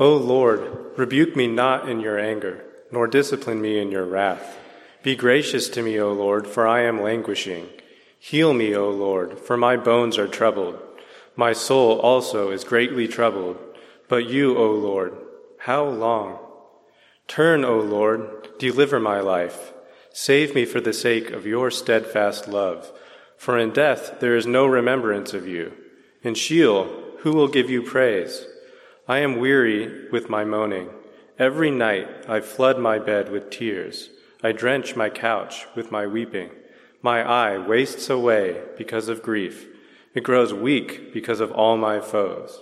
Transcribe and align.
O 0.00 0.16
Lord, 0.16 0.92
rebuke 0.96 1.34
me 1.34 1.48
not 1.48 1.88
in 1.88 2.00
your 2.00 2.18
anger, 2.18 2.64
nor 2.92 3.06
discipline 3.06 3.60
me 3.60 3.78
in 3.78 3.90
your 3.90 4.04
wrath. 4.04 4.58
Be 5.02 5.16
gracious 5.16 5.68
to 5.70 5.82
me, 5.82 5.98
O 5.98 6.12
Lord, 6.12 6.46
for 6.46 6.66
I 6.66 6.82
am 6.82 7.02
languishing. 7.02 7.68
Heal 8.18 8.52
me, 8.52 8.74
O 8.74 8.90
Lord, 8.90 9.38
for 9.38 9.56
my 9.56 9.76
bones 9.76 10.18
are 10.18 10.28
troubled. 10.28 10.78
My 11.36 11.52
soul 11.52 12.00
also 12.00 12.50
is 12.50 12.64
greatly 12.64 13.08
troubled. 13.08 13.58
But 14.08 14.28
you, 14.28 14.56
O 14.56 14.70
Lord, 14.70 15.16
how 15.58 15.84
long? 15.84 16.38
Turn, 17.26 17.64
O 17.64 17.78
Lord, 17.78 18.48
deliver 18.58 18.98
my 18.98 19.20
life. 19.20 19.72
Save 20.10 20.54
me 20.54 20.64
for 20.64 20.80
the 20.80 20.92
sake 20.92 21.30
of 21.30 21.46
your 21.46 21.70
steadfast 21.70 22.48
love. 22.48 22.90
For 23.36 23.56
in 23.58 23.70
death 23.70 24.18
there 24.18 24.36
is 24.36 24.46
no 24.46 24.66
remembrance 24.66 25.32
of 25.34 25.46
you. 25.46 25.72
In 26.22 26.34
Sheol, 26.34 26.88
who 27.18 27.32
will 27.32 27.48
give 27.48 27.70
you 27.70 27.82
praise? 27.82 28.46
I 29.10 29.20
am 29.20 29.38
weary 29.38 30.10
with 30.10 30.28
my 30.28 30.44
moaning. 30.44 30.90
Every 31.38 31.70
night 31.70 32.26
I 32.28 32.40
flood 32.40 32.78
my 32.78 32.98
bed 32.98 33.30
with 33.30 33.48
tears. 33.48 34.10
I 34.44 34.52
drench 34.52 34.96
my 34.96 35.08
couch 35.08 35.64
with 35.74 35.90
my 35.90 36.06
weeping. 36.06 36.50
My 37.00 37.22
eye 37.22 37.56
wastes 37.56 38.10
away 38.10 38.60
because 38.76 39.08
of 39.08 39.22
grief. 39.22 39.66
It 40.14 40.24
grows 40.24 40.52
weak 40.52 41.14
because 41.14 41.40
of 41.40 41.50
all 41.52 41.78
my 41.78 42.00
foes. 42.00 42.60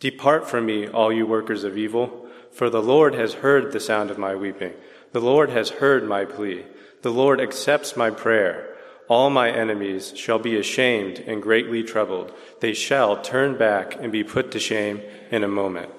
Depart 0.00 0.48
from 0.48 0.66
me, 0.66 0.88
all 0.88 1.12
you 1.12 1.24
workers 1.24 1.62
of 1.62 1.78
evil, 1.78 2.26
for 2.50 2.68
the 2.68 2.82
Lord 2.82 3.14
has 3.14 3.34
heard 3.34 3.70
the 3.70 3.78
sound 3.78 4.10
of 4.10 4.18
my 4.18 4.34
weeping. 4.34 4.72
The 5.12 5.20
Lord 5.20 5.50
has 5.50 5.70
heard 5.70 6.08
my 6.08 6.24
plea. 6.24 6.64
The 7.02 7.12
Lord 7.12 7.40
accepts 7.40 7.96
my 7.96 8.10
prayer. 8.10 8.74
All 9.08 9.30
my 9.30 9.50
enemies 9.50 10.12
shall 10.14 10.38
be 10.38 10.56
ashamed 10.56 11.18
and 11.20 11.42
greatly 11.42 11.82
troubled. 11.82 12.32
They 12.60 12.74
shall 12.74 13.22
turn 13.22 13.56
back 13.56 13.96
and 13.98 14.12
be 14.12 14.22
put 14.22 14.50
to 14.52 14.60
shame 14.60 15.00
in 15.30 15.42
a 15.42 15.48
moment. 15.48 15.90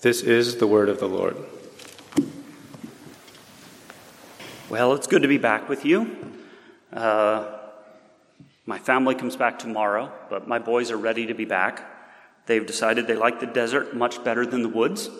This 0.00 0.22
is 0.22 0.56
the 0.56 0.66
word 0.66 0.88
of 0.88 0.98
the 0.98 1.08
Lord. 1.08 1.36
Well, 4.70 4.94
it's 4.94 5.06
good 5.06 5.22
to 5.22 5.28
be 5.28 5.38
back 5.38 5.68
with 5.68 5.84
you. 5.84 6.34
Uh, 6.90 7.58
my 8.64 8.78
family 8.78 9.14
comes 9.14 9.36
back 9.36 9.58
tomorrow, 9.58 10.10
but 10.30 10.48
my 10.48 10.58
boys 10.58 10.90
are 10.90 10.96
ready 10.96 11.26
to 11.26 11.34
be 11.34 11.44
back. 11.44 11.84
They've 12.46 12.66
decided 12.66 13.06
they 13.06 13.14
like 13.14 13.40
the 13.40 13.46
desert 13.46 13.94
much 13.94 14.24
better 14.24 14.46
than 14.46 14.62
the 14.62 14.70
woods. 14.70 15.10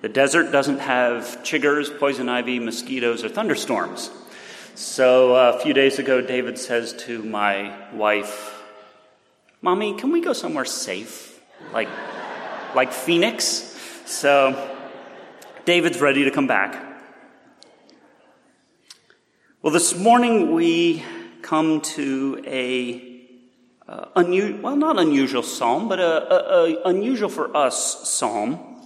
The 0.00 0.08
desert 0.08 0.52
doesn't 0.52 0.78
have 0.78 1.24
chiggers, 1.42 1.96
poison 1.98 2.28
ivy, 2.28 2.60
mosquitoes, 2.60 3.24
or 3.24 3.28
thunderstorms. 3.28 4.10
So 4.78 5.34
uh, 5.34 5.54
a 5.56 5.58
few 5.58 5.74
days 5.74 5.98
ago, 5.98 6.20
David 6.20 6.56
says 6.56 6.92
to 6.98 7.20
my 7.24 7.74
wife, 7.92 8.62
Mommy, 9.60 9.94
can 9.94 10.12
we 10.12 10.20
go 10.20 10.32
somewhere 10.32 10.64
safe? 10.64 11.40
Like, 11.72 11.88
like 12.76 12.92
Phoenix? 12.92 13.76
So 14.06 14.54
David's 15.64 16.00
ready 16.00 16.22
to 16.26 16.30
come 16.30 16.46
back. 16.46 16.80
Well, 19.62 19.72
this 19.72 19.98
morning 19.98 20.52
we 20.52 21.02
come 21.42 21.80
to 21.80 22.40
a 22.46 23.26
uh, 23.88 24.04
unusual, 24.14 24.60
well, 24.60 24.76
not 24.76 24.96
unusual 24.96 25.42
psalm, 25.42 25.88
but 25.88 25.98
a, 25.98 26.32
a, 26.32 26.64
a 26.64 26.82
unusual 26.84 27.30
for 27.30 27.56
us 27.56 28.08
psalm 28.08 28.77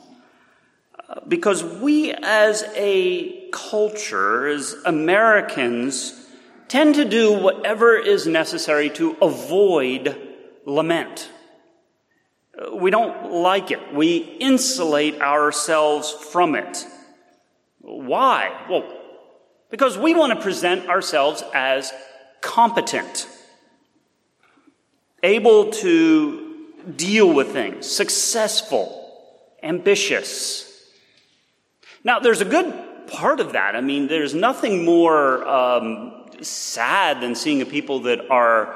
because 1.28 1.62
we 1.62 2.12
as 2.12 2.64
a 2.74 3.48
culture, 3.50 4.46
as 4.46 4.74
Americans, 4.84 6.18
tend 6.68 6.94
to 6.94 7.04
do 7.04 7.32
whatever 7.32 7.96
is 7.96 8.26
necessary 8.26 8.88
to 8.90 9.16
avoid 9.20 10.16
lament. 10.64 11.30
We 12.72 12.90
don't 12.90 13.32
like 13.32 13.70
it. 13.70 13.94
We 13.94 14.18
insulate 14.18 15.20
ourselves 15.20 16.12
from 16.12 16.54
it. 16.54 16.86
Why? 17.80 18.66
Well, 18.70 18.84
because 19.70 19.98
we 19.98 20.14
want 20.14 20.32
to 20.34 20.40
present 20.40 20.88
ourselves 20.88 21.42
as 21.54 21.92
competent, 22.40 23.26
able 25.22 25.70
to 25.72 26.68
deal 26.96 27.32
with 27.32 27.52
things, 27.52 27.90
successful, 27.90 28.98
ambitious. 29.62 30.71
Now, 32.04 32.18
there's 32.20 32.40
a 32.40 32.46
good 32.46 33.06
part 33.06 33.40
of 33.40 33.52
that. 33.52 33.76
I 33.76 33.80
mean, 33.80 34.08
there's 34.08 34.34
nothing 34.34 34.84
more 34.84 35.46
um, 35.46 36.24
sad 36.40 37.20
than 37.20 37.34
seeing 37.34 37.62
a 37.62 37.66
people 37.66 38.00
that 38.00 38.30
are 38.30 38.74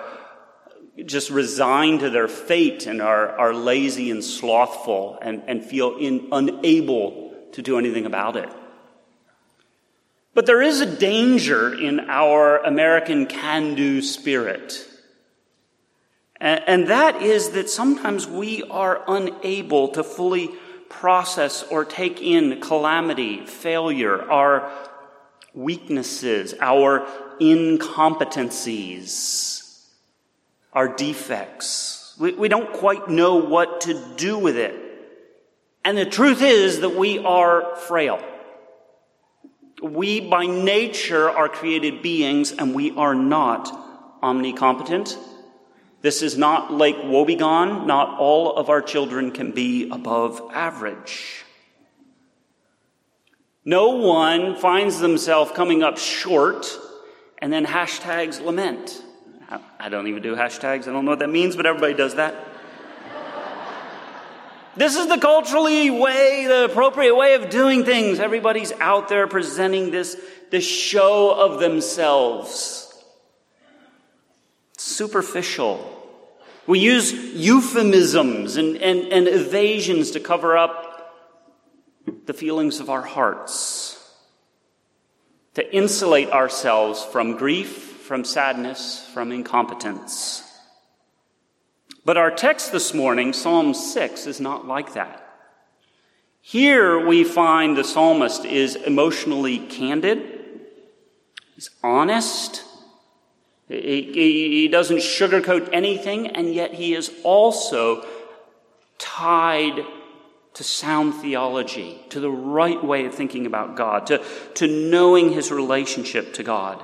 just 1.04 1.30
resigned 1.30 2.00
to 2.00 2.10
their 2.10 2.28
fate 2.28 2.86
and 2.86 3.02
are, 3.02 3.28
are 3.38 3.52
lazy 3.52 4.10
and 4.10 4.24
slothful 4.24 5.18
and, 5.20 5.42
and 5.46 5.64
feel 5.64 5.96
in, 5.96 6.28
unable 6.32 7.34
to 7.52 7.62
do 7.62 7.78
anything 7.78 8.06
about 8.06 8.36
it. 8.36 8.48
But 10.32 10.46
there 10.46 10.62
is 10.62 10.80
a 10.80 10.86
danger 10.86 11.72
in 11.72 12.00
our 12.10 12.58
American 12.58 13.26
can 13.26 13.74
do 13.74 14.02
spirit. 14.02 14.86
And, 16.38 16.62
and 16.66 16.86
that 16.88 17.22
is 17.22 17.50
that 17.50 17.68
sometimes 17.70 18.26
we 18.26 18.62
are 18.64 19.02
unable 19.08 19.88
to 19.88 20.04
fully 20.04 20.50
process 20.88 21.62
or 21.64 21.84
take 21.84 22.20
in 22.20 22.60
calamity, 22.60 23.46
failure, 23.46 24.22
our 24.30 24.70
weaknesses, 25.54 26.54
our 26.60 27.06
incompetencies, 27.40 29.86
our 30.72 30.88
defects. 30.88 32.14
We, 32.18 32.32
we 32.32 32.48
don't 32.48 32.72
quite 32.72 33.08
know 33.08 33.36
what 33.36 33.82
to 33.82 33.94
do 34.16 34.36
with 34.38 34.56
it. 34.56 34.74
And 35.84 35.96
the 35.96 36.04
truth 36.04 36.42
is 36.42 36.80
that 36.80 36.96
we 36.96 37.18
are 37.18 37.76
frail. 37.76 38.20
We 39.82 40.20
by 40.20 40.46
nature 40.46 41.30
are 41.30 41.48
created 41.48 42.02
beings 42.02 42.52
and 42.52 42.74
we 42.74 42.90
are 42.92 43.14
not 43.14 43.70
omnicompetent. 44.22 45.16
This 46.06 46.22
is 46.22 46.38
not 46.38 46.72
Lake 46.72 46.98
Wobegon. 46.98 47.84
Not 47.84 48.20
all 48.20 48.54
of 48.56 48.70
our 48.70 48.80
children 48.80 49.32
can 49.32 49.50
be 49.50 49.90
above 49.90 50.40
average. 50.54 51.44
No 53.64 53.88
one 53.88 54.54
finds 54.54 55.00
themselves 55.00 55.50
coming 55.50 55.82
up 55.82 55.98
short 55.98 56.78
and 57.38 57.52
then 57.52 57.66
hashtags 57.66 58.40
lament. 58.40 59.02
I 59.80 59.88
don't 59.88 60.06
even 60.06 60.22
do 60.22 60.36
hashtags. 60.36 60.82
I 60.82 60.92
don't 60.92 61.04
know 61.04 61.10
what 61.10 61.18
that 61.18 61.30
means, 61.30 61.56
but 61.56 61.66
everybody 61.66 61.94
does 61.94 62.14
that. 62.14 62.36
This 64.76 64.94
is 64.94 65.08
the 65.08 65.18
culturally 65.18 65.90
way, 65.90 66.44
the 66.46 66.66
appropriate 66.66 67.16
way 67.16 67.34
of 67.34 67.50
doing 67.50 67.84
things. 67.84 68.20
Everybody's 68.20 68.70
out 68.78 69.08
there 69.08 69.26
presenting 69.26 69.90
this, 69.90 70.16
this 70.52 70.64
show 70.64 71.32
of 71.32 71.58
themselves 71.58 72.86
superficial. 74.76 75.94
We 76.66 76.80
use 76.80 77.12
euphemisms 77.12 78.56
and, 78.56 78.76
and, 78.78 79.12
and 79.12 79.28
evasions 79.28 80.12
to 80.12 80.20
cover 80.20 80.56
up 80.56 80.86
the 82.26 82.34
feelings 82.34 82.80
of 82.80 82.90
our 82.90 83.02
hearts, 83.02 84.02
to 85.54 85.74
insulate 85.74 86.30
ourselves 86.30 87.04
from 87.04 87.36
grief, 87.36 87.68
from 87.68 88.24
sadness, 88.24 89.08
from 89.14 89.30
incompetence. 89.32 90.42
But 92.04 92.16
our 92.16 92.30
text 92.30 92.72
this 92.72 92.94
morning, 92.94 93.32
Psalm 93.32 93.74
6, 93.74 94.26
is 94.26 94.40
not 94.40 94.66
like 94.66 94.94
that. 94.94 95.22
Here 96.40 97.04
we 97.04 97.24
find 97.24 97.76
the 97.76 97.82
psalmist 97.82 98.44
is 98.44 98.76
emotionally 98.76 99.58
candid, 99.58 100.40
he's 101.54 101.70
honest, 101.82 102.62
he, 103.68 104.12
he 104.12 104.68
doesn't 104.68 104.98
sugarcoat 104.98 105.68
anything, 105.72 106.28
and 106.28 106.54
yet 106.54 106.74
he 106.74 106.94
is 106.94 107.10
also 107.24 108.06
tied 108.98 109.84
to 110.54 110.64
sound 110.64 111.14
theology, 111.14 112.00
to 112.08 112.20
the 112.20 112.30
right 112.30 112.82
way 112.82 113.04
of 113.04 113.14
thinking 113.14 113.44
about 113.44 113.76
God, 113.76 114.06
to, 114.06 114.24
to 114.54 114.66
knowing 114.66 115.32
his 115.32 115.50
relationship 115.50 116.32
to 116.34 116.42
God. 116.42 116.82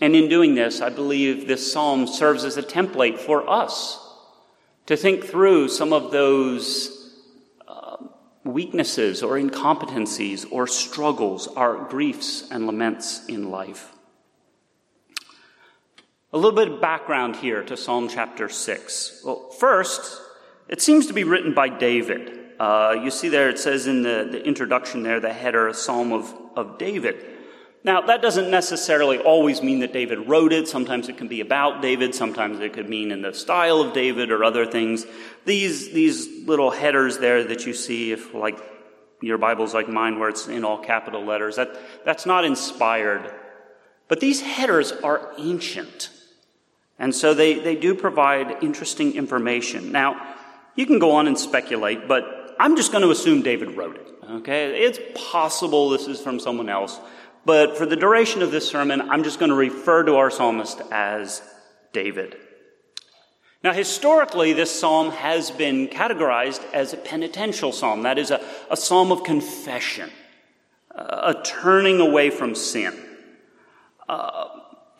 And 0.00 0.16
in 0.16 0.28
doing 0.28 0.56
this, 0.56 0.80
I 0.80 0.88
believe 0.88 1.46
this 1.46 1.72
psalm 1.72 2.08
serves 2.08 2.44
as 2.44 2.56
a 2.56 2.62
template 2.62 3.18
for 3.18 3.48
us 3.48 4.00
to 4.86 4.96
think 4.96 5.24
through 5.24 5.68
some 5.68 5.92
of 5.92 6.10
those 6.10 7.14
uh, 7.68 7.98
weaknesses 8.42 9.22
or 9.22 9.38
incompetencies 9.38 10.44
or 10.50 10.66
struggles, 10.66 11.46
our 11.46 11.84
griefs 11.88 12.50
and 12.50 12.66
laments 12.66 13.24
in 13.26 13.50
life. 13.50 13.92
A 16.34 16.38
little 16.38 16.56
bit 16.56 16.68
of 16.68 16.80
background 16.80 17.36
here 17.36 17.62
to 17.64 17.76
Psalm 17.76 18.08
chapter 18.08 18.48
6. 18.48 19.20
Well, 19.22 19.50
first, 19.50 20.18
it 20.66 20.80
seems 20.80 21.08
to 21.08 21.12
be 21.12 21.24
written 21.24 21.52
by 21.52 21.68
David. 21.68 22.54
Uh, 22.58 22.96
you 23.02 23.10
see 23.10 23.28
there, 23.28 23.50
it 23.50 23.58
says 23.58 23.86
in 23.86 24.02
the, 24.02 24.26
the 24.30 24.42
introduction 24.42 25.02
there, 25.02 25.20
the 25.20 25.30
header, 25.30 25.68
a 25.68 25.74
psalm 25.74 26.10
of, 26.10 26.32
of 26.56 26.78
David. 26.78 27.22
Now, 27.84 28.00
that 28.02 28.22
doesn't 28.22 28.50
necessarily 28.50 29.18
always 29.18 29.62
mean 29.62 29.80
that 29.80 29.92
David 29.92 30.26
wrote 30.26 30.54
it. 30.54 30.68
Sometimes 30.68 31.10
it 31.10 31.18
can 31.18 31.28
be 31.28 31.42
about 31.42 31.82
David. 31.82 32.14
Sometimes 32.14 32.60
it 32.60 32.72
could 32.72 32.88
mean 32.88 33.10
in 33.10 33.20
the 33.20 33.34
style 33.34 33.82
of 33.82 33.92
David 33.92 34.30
or 34.30 34.42
other 34.42 34.64
things. 34.64 35.04
These, 35.44 35.92
these 35.92 36.48
little 36.48 36.70
headers 36.70 37.18
there 37.18 37.44
that 37.44 37.66
you 37.66 37.74
see, 37.74 38.10
if 38.10 38.32
like 38.32 38.58
your 39.20 39.36
Bible's 39.36 39.74
like 39.74 39.88
mine 39.88 40.18
where 40.18 40.30
it's 40.30 40.48
in 40.48 40.64
all 40.64 40.78
capital 40.78 41.26
letters, 41.26 41.56
that, 41.56 41.76
that's 42.06 42.24
not 42.24 42.46
inspired. 42.46 43.30
But 44.08 44.20
these 44.20 44.40
headers 44.40 44.92
are 44.92 45.34
ancient. 45.36 46.08
And 47.02 47.12
so 47.12 47.34
they, 47.34 47.54
they 47.54 47.74
do 47.74 47.96
provide 47.96 48.62
interesting 48.62 49.16
information. 49.16 49.90
Now, 49.90 50.36
you 50.76 50.86
can 50.86 51.00
go 51.00 51.10
on 51.10 51.26
and 51.26 51.36
speculate, 51.36 52.06
but 52.06 52.54
I'm 52.60 52.76
just 52.76 52.92
going 52.92 53.02
to 53.02 53.10
assume 53.10 53.42
David 53.42 53.76
wrote 53.76 53.96
it. 53.96 54.06
Okay? 54.30 54.84
It's 54.84 55.00
possible 55.16 55.90
this 55.90 56.06
is 56.06 56.20
from 56.20 56.38
someone 56.38 56.68
else. 56.68 57.00
But 57.44 57.76
for 57.76 57.86
the 57.86 57.96
duration 57.96 58.40
of 58.40 58.52
this 58.52 58.68
sermon, 58.68 59.00
I'm 59.10 59.24
just 59.24 59.40
going 59.40 59.48
to 59.48 59.56
refer 59.56 60.04
to 60.04 60.14
our 60.14 60.30
psalmist 60.30 60.80
as 60.92 61.42
David. 61.92 62.36
Now, 63.64 63.72
historically, 63.72 64.52
this 64.52 64.70
psalm 64.70 65.10
has 65.10 65.50
been 65.50 65.88
categorized 65.88 66.62
as 66.72 66.92
a 66.92 66.96
penitential 66.96 67.72
psalm. 67.72 68.02
That 68.04 68.16
is, 68.16 68.30
a, 68.30 68.40
a 68.70 68.76
psalm 68.76 69.10
of 69.10 69.24
confession, 69.24 70.08
a 70.94 71.34
turning 71.44 71.98
away 72.00 72.30
from 72.30 72.54
sin. 72.54 72.96
Uh, 74.08 74.51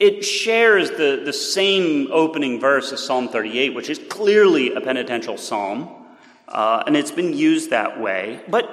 it 0.03 0.25
shares 0.25 0.91
the, 0.91 1.23
the 1.25 1.33
same 1.33 2.09
opening 2.11 2.59
verse 2.59 2.93
as 2.93 3.05
Psalm 3.07 3.29
38, 3.29 3.73
which 3.73 3.89
is 3.89 4.01
clearly 4.11 4.75
a 4.75 4.81
penitential 4.81 5.39
psalm, 5.39 5.89
uh, 6.49 6.83
and 6.89 6.97
it's 6.97 7.13
been 7.13 7.33
used 7.33 7.71
that 7.71 8.01
way. 8.01 8.43
But 8.49 8.69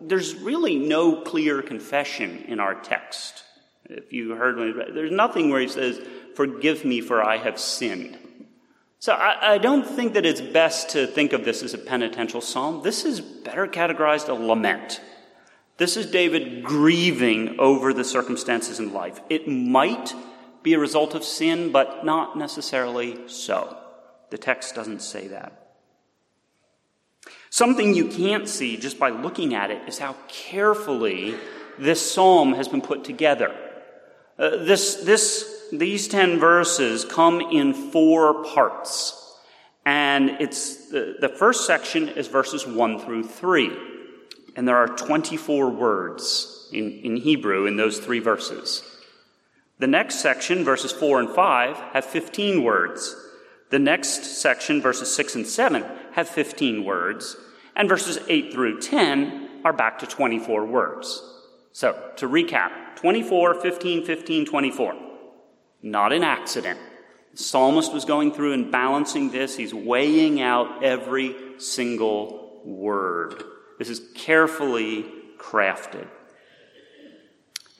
there's 0.00 0.34
really 0.34 0.74
no 0.74 1.22
clear 1.22 1.62
confession 1.62 2.44
in 2.48 2.58
our 2.58 2.74
text. 2.74 3.44
If 3.84 4.12
you 4.12 4.34
heard 4.34 4.58
me, 4.58 4.72
there's 4.92 5.12
nothing 5.12 5.50
where 5.50 5.60
he 5.60 5.68
says, 5.68 6.00
Forgive 6.34 6.84
me, 6.84 7.00
for 7.00 7.22
I 7.22 7.36
have 7.36 7.60
sinned. 7.60 8.18
So 8.98 9.12
I, 9.12 9.54
I, 9.54 9.58
don't 9.58 9.86
think 9.86 10.14
that 10.14 10.26
it's 10.26 10.40
best 10.40 10.88
to 10.90 11.06
think 11.06 11.32
of 11.32 11.44
this 11.44 11.62
as 11.62 11.74
a 11.74 11.78
penitential 11.78 12.40
psalm. 12.40 12.82
This 12.82 13.04
is 13.04 13.20
better 13.20 13.68
categorized 13.68 14.28
a 14.28 14.34
lament. 14.34 15.00
This 15.76 15.96
is 15.96 16.06
David 16.06 16.64
grieving 16.64 17.60
over 17.60 17.92
the 17.92 18.02
circumstances 18.02 18.80
in 18.80 18.92
life. 18.92 19.20
It 19.30 19.46
might 19.46 20.12
be 20.64 20.72
a 20.72 20.78
result 20.78 21.14
of 21.14 21.22
sin, 21.22 21.70
but 21.70 22.04
not 22.04 22.36
necessarily 22.36 23.28
so. 23.28 23.76
The 24.30 24.38
text 24.38 24.74
doesn't 24.74 25.02
say 25.02 25.28
that. 25.28 25.76
Something 27.50 27.94
you 27.94 28.08
can't 28.08 28.48
see 28.48 28.76
just 28.76 28.98
by 28.98 29.10
looking 29.10 29.54
at 29.54 29.70
it 29.70 29.86
is 29.86 29.98
how 29.98 30.16
carefully 30.26 31.36
this 31.78 32.12
psalm 32.12 32.54
has 32.54 32.66
been 32.66 32.80
put 32.80 33.04
together. 33.04 33.54
Uh, 34.38 34.56
this, 34.64 34.96
this, 34.96 35.68
these 35.70 36.08
10 36.08 36.40
verses 36.40 37.04
come 37.04 37.40
in 37.40 37.74
four 37.74 38.42
parts. 38.42 39.20
And 39.86 40.30
it's 40.40 40.88
the, 40.88 41.16
the 41.20 41.28
first 41.28 41.66
section 41.66 42.08
is 42.08 42.26
verses 42.26 42.66
1 42.66 43.00
through 43.00 43.24
3. 43.24 43.70
And 44.56 44.66
there 44.66 44.76
are 44.76 44.88
24 44.88 45.68
words 45.70 46.68
in, 46.72 46.90
in 47.00 47.16
Hebrew 47.16 47.66
in 47.66 47.76
those 47.76 47.98
three 47.98 48.20
verses. 48.20 48.82
The 49.84 49.88
next 49.88 50.20
section, 50.20 50.64
verses 50.64 50.92
4 50.92 51.20
and 51.20 51.28
5, 51.28 51.76
have 51.92 52.06
15 52.06 52.62
words. 52.62 53.14
The 53.68 53.78
next 53.78 54.40
section, 54.40 54.80
verses 54.80 55.14
6 55.14 55.34
and 55.34 55.46
7, 55.46 55.84
have 56.12 56.26
15 56.26 56.86
words. 56.86 57.36
And 57.76 57.86
verses 57.86 58.18
8 58.26 58.50
through 58.50 58.80
10 58.80 59.60
are 59.62 59.74
back 59.74 59.98
to 59.98 60.06
24 60.06 60.64
words. 60.64 61.22
So, 61.72 62.12
to 62.16 62.26
recap 62.26 62.96
24, 62.96 63.60
15, 63.60 64.06
15, 64.06 64.46
24. 64.46 64.94
Not 65.82 66.14
an 66.14 66.24
accident. 66.24 66.80
The 67.32 67.42
psalmist 67.42 67.92
was 67.92 68.06
going 68.06 68.32
through 68.32 68.54
and 68.54 68.72
balancing 68.72 69.32
this. 69.32 69.54
He's 69.54 69.74
weighing 69.74 70.40
out 70.40 70.82
every 70.82 71.36
single 71.58 72.62
word. 72.64 73.44
This 73.78 73.90
is 73.90 74.00
carefully 74.14 75.04
crafted. 75.36 76.08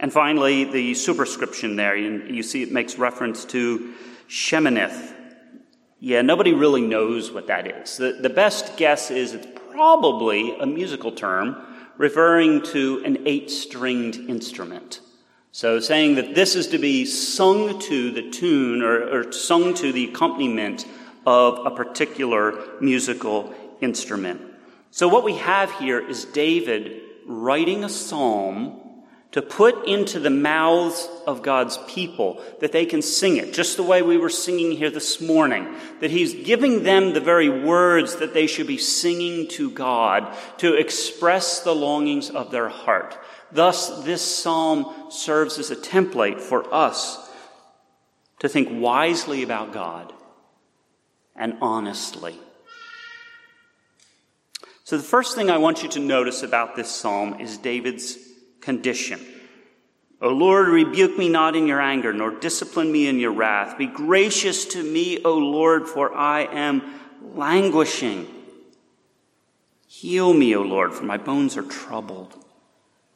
And 0.04 0.12
finally, 0.12 0.64
the 0.64 0.92
superscription 0.92 1.76
there, 1.76 1.96
you, 1.96 2.42
see 2.42 2.62
it 2.62 2.70
makes 2.70 2.98
reference 2.98 3.46
to 3.46 3.94
Sheminith. 4.28 5.14
Yeah, 5.98 6.20
nobody 6.20 6.52
really 6.52 6.82
knows 6.82 7.32
what 7.32 7.46
that 7.46 7.66
is. 7.66 7.96
The, 7.96 8.18
the 8.20 8.28
best 8.28 8.76
guess 8.76 9.10
is 9.10 9.32
it's 9.32 9.46
probably 9.70 10.58
a 10.58 10.66
musical 10.66 11.10
term 11.10 11.56
referring 11.96 12.60
to 12.64 13.02
an 13.06 13.26
eight 13.26 13.50
stringed 13.50 14.16
instrument. 14.28 15.00
So, 15.52 15.80
saying 15.80 16.16
that 16.16 16.34
this 16.34 16.54
is 16.54 16.66
to 16.66 16.78
be 16.78 17.06
sung 17.06 17.78
to 17.78 18.10
the 18.10 18.30
tune 18.30 18.82
or, 18.82 19.08
or 19.08 19.32
sung 19.32 19.72
to 19.72 19.90
the 19.90 20.10
accompaniment 20.10 20.84
of 21.24 21.64
a 21.64 21.70
particular 21.70 22.62
musical 22.78 23.54
instrument. 23.80 24.42
So, 24.90 25.08
what 25.08 25.24
we 25.24 25.36
have 25.36 25.72
here 25.72 26.06
is 26.06 26.26
David 26.26 27.00
writing 27.26 27.84
a 27.84 27.88
psalm 27.88 28.82
to 29.34 29.42
put 29.42 29.88
into 29.88 30.20
the 30.20 30.30
mouths 30.30 31.08
of 31.26 31.42
God's 31.42 31.76
people 31.88 32.40
that 32.60 32.70
they 32.70 32.86
can 32.86 33.02
sing 33.02 33.36
it, 33.36 33.52
just 33.52 33.76
the 33.76 33.82
way 33.82 34.00
we 34.00 34.16
were 34.16 34.30
singing 34.30 34.70
here 34.70 34.90
this 34.90 35.20
morning. 35.20 35.74
That 35.98 36.12
He's 36.12 36.32
giving 36.32 36.84
them 36.84 37.12
the 37.12 37.20
very 37.20 37.48
words 37.48 38.14
that 38.16 38.32
they 38.32 38.46
should 38.46 38.68
be 38.68 38.78
singing 38.78 39.48
to 39.48 39.72
God 39.72 40.32
to 40.58 40.74
express 40.74 41.58
the 41.58 41.74
longings 41.74 42.30
of 42.30 42.52
their 42.52 42.68
heart. 42.68 43.18
Thus, 43.50 44.04
this 44.04 44.22
psalm 44.22 45.10
serves 45.10 45.58
as 45.58 45.72
a 45.72 45.76
template 45.76 46.40
for 46.40 46.72
us 46.72 47.28
to 48.38 48.48
think 48.48 48.68
wisely 48.70 49.42
about 49.42 49.72
God 49.72 50.12
and 51.34 51.58
honestly. 51.60 52.38
So, 54.84 54.96
the 54.96 55.02
first 55.02 55.34
thing 55.34 55.50
I 55.50 55.58
want 55.58 55.82
you 55.82 55.88
to 55.88 55.98
notice 55.98 56.44
about 56.44 56.76
this 56.76 56.88
psalm 56.88 57.40
is 57.40 57.58
David's 57.58 58.16
condition. 58.64 59.20
O 60.20 60.30
Lord, 60.30 60.68
rebuke 60.68 61.18
me 61.18 61.28
not 61.28 61.54
in 61.54 61.66
your 61.66 61.80
anger, 61.80 62.12
nor 62.12 62.30
discipline 62.30 62.90
me 62.90 63.06
in 63.08 63.18
your 63.18 63.32
wrath. 63.32 63.76
Be 63.76 63.86
gracious 63.86 64.64
to 64.66 64.82
me, 64.82 65.22
O 65.22 65.36
Lord, 65.36 65.86
for 65.86 66.14
I 66.14 66.42
am 66.42 66.82
languishing. 67.34 68.26
Heal 69.86 70.32
me, 70.32 70.56
O 70.56 70.62
Lord, 70.62 70.94
for 70.94 71.04
my 71.04 71.18
bones 71.18 71.56
are 71.56 71.62
troubled. 71.62 72.34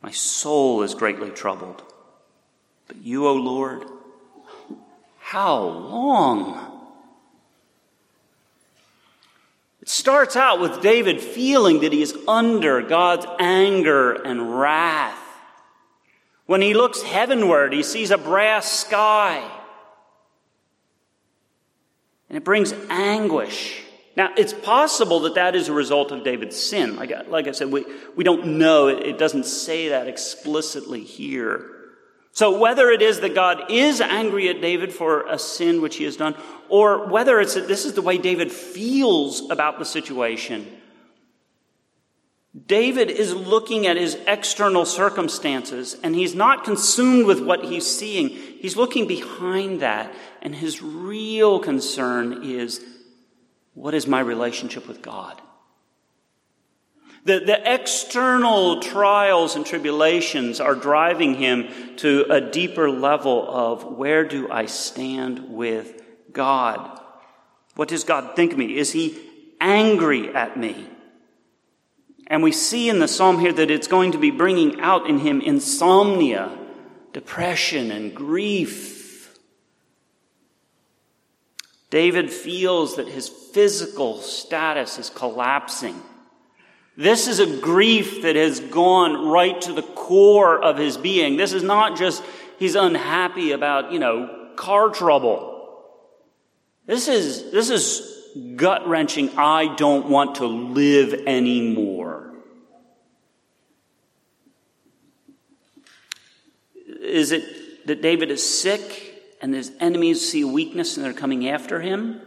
My 0.02 0.10
soul 0.10 0.82
is 0.82 0.94
greatly 0.94 1.30
troubled. 1.30 1.82
But 2.86 2.98
you, 2.98 3.26
O 3.26 3.34
Lord, 3.34 3.84
how 5.18 5.60
long? 5.62 6.78
It 9.80 9.88
starts 9.88 10.36
out 10.36 10.60
with 10.60 10.82
David 10.82 11.20
feeling 11.20 11.80
that 11.80 11.92
he 11.92 12.02
is 12.02 12.16
under 12.26 12.82
God's 12.82 13.26
anger 13.38 14.12
and 14.12 14.58
wrath. 14.58 15.27
When 16.48 16.62
he 16.62 16.72
looks 16.72 17.02
heavenward, 17.02 17.74
he 17.74 17.82
sees 17.82 18.10
a 18.10 18.16
brass 18.16 18.72
sky. 18.72 19.46
And 22.30 22.38
it 22.38 22.42
brings 22.42 22.72
anguish. 22.88 23.82
Now, 24.16 24.30
it's 24.34 24.54
possible 24.54 25.20
that 25.20 25.34
that 25.34 25.54
is 25.54 25.68
a 25.68 25.74
result 25.74 26.10
of 26.10 26.24
David's 26.24 26.56
sin. 26.56 26.96
Like, 26.96 27.12
like 27.28 27.48
I 27.48 27.50
said, 27.50 27.70
we, 27.70 27.84
we 28.16 28.24
don't 28.24 28.56
know. 28.56 28.88
It, 28.88 29.06
it 29.06 29.18
doesn't 29.18 29.44
say 29.44 29.90
that 29.90 30.08
explicitly 30.08 31.04
here. 31.04 31.66
So 32.32 32.58
whether 32.58 32.88
it 32.88 33.02
is 33.02 33.20
that 33.20 33.34
God 33.34 33.70
is 33.70 34.00
angry 34.00 34.48
at 34.48 34.62
David 34.62 34.90
for 34.90 35.26
a 35.26 35.38
sin 35.38 35.82
which 35.82 35.96
he 35.96 36.04
has 36.04 36.16
done, 36.16 36.34
or 36.70 37.08
whether 37.08 37.40
it's 37.40 37.56
that 37.56 37.68
this 37.68 37.84
is 37.84 37.92
the 37.92 38.00
way 38.00 38.16
David 38.16 38.50
feels 38.50 39.50
about 39.50 39.78
the 39.78 39.84
situation, 39.84 40.66
David 42.66 43.10
is 43.10 43.34
looking 43.34 43.86
at 43.86 43.96
his 43.96 44.16
external 44.26 44.86
circumstances 44.86 45.96
and 46.02 46.14
he's 46.14 46.34
not 46.34 46.64
consumed 46.64 47.26
with 47.26 47.40
what 47.40 47.64
he's 47.64 47.86
seeing. 47.86 48.30
He's 48.30 48.76
looking 48.76 49.06
behind 49.06 49.80
that 49.80 50.12
and 50.40 50.54
his 50.54 50.82
real 50.82 51.58
concern 51.58 52.44
is 52.44 52.82
what 53.74 53.94
is 53.94 54.06
my 54.06 54.20
relationship 54.20 54.88
with 54.88 55.02
God? 55.02 55.40
The, 57.24 57.40
the 57.40 57.74
external 57.74 58.80
trials 58.80 59.54
and 59.54 59.66
tribulations 59.66 60.60
are 60.60 60.74
driving 60.74 61.34
him 61.34 61.68
to 61.96 62.24
a 62.30 62.40
deeper 62.40 62.90
level 62.90 63.46
of 63.46 63.84
where 63.84 64.24
do 64.24 64.50
I 64.50 64.66
stand 64.66 65.50
with 65.50 66.02
God? 66.32 66.98
What 67.74 67.88
does 67.88 68.04
God 68.04 68.34
think 68.34 68.52
of 68.52 68.58
me? 68.58 68.78
Is 68.78 68.92
he 68.92 69.18
angry 69.60 70.34
at 70.34 70.56
me? 70.56 70.88
And 72.28 72.42
we 72.42 72.52
see 72.52 72.90
in 72.90 72.98
the 72.98 73.08
psalm 73.08 73.40
here 73.40 73.52
that 73.54 73.70
it's 73.70 73.88
going 73.88 74.12
to 74.12 74.18
be 74.18 74.30
bringing 74.30 74.80
out 74.80 75.08
in 75.08 75.18
him 75.18 75.40
insomnia, 75.40 76.56
depression, 77.14 77.90
and 77.90 78.14
grief. 78.14 79.38
David 81.88 82.30
feels 82.30 82.96
that 82.96 83.08
his 83.08 83.28
physical 83.28 84.20
status 84.20 84.98
is 84.98 85.08
collapsing. 85.08 86.00
This 86.98 87.28
is 87.28 87.38
a 87.38 87.60
grief 87.60 88.22
that 88.22 88.36
has 88.36 88.60
gone 88.60 89.28
right 89.28 89.58
to 89.62 89.72
the 89.72 89.82
core 89.82 90.62
of 90.62 90.76
his 90.76 90.98
being. 90.98 91.38
This 91.38 91.54
is 91.54 91.62
not 91.62 91.96
just 91.96 92.22
he's 92.58 92.74
unhappy 92.74 93.52
about, 93.52 93.90
you 93.90 94.00
know, 94.00 94.50
car 94.56 94.90
trouble. 94.90 95.54
This 96.84 97.08
is, 97.08 97.50
this 97.52 97.70
is 97.70 98.17
gut 98.56 98.86
wrenching. 98.88 99.36
I 99.36 99.74
don't 99.74 100.08
want 100.08 100.36
to 100.36 100.46
live 100.46 101.14
anymore. 101.26 102.34
Is 107.00 107.32
it 107.32 107.86
that 107.86 108.02
David 108.02 108.30
is 108.30 108.46
sick 108.46 109.36
and 109.40 109.54
his 109.54 109.72
enemies 109.80 110.28
see 110.28 110.44
weakness 110.44 110.96
and 110.96 111.04
they're 111.04 111.12
coming 111.12 111.48
after 111.48 111.80
him? 111.80 112.20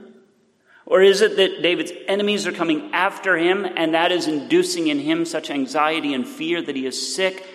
Or 0.85 1.01
is 1.01 1.21
it 1.21 1.37
that 1.37 1.61
David's 1.61 1.93
enemies 2.07 2.45
are 2.47 2.51
coming 2.51 2.93
after 2.93 3.37
him 3.37 3.65
and 3.65 3.93
that 3.93 4.11
is 4.11 4.27
inducing 4.27 4.87
in 4.87 4.99
him 4.99 5.23
such 5.25 5.49
anxiety 5.49 6.13
and 6.13 6.27
fear 6.27 6.61
that 6.61 6.75
he 6.75 6.85
is 6.85 7.15
sick? 7.15 7.45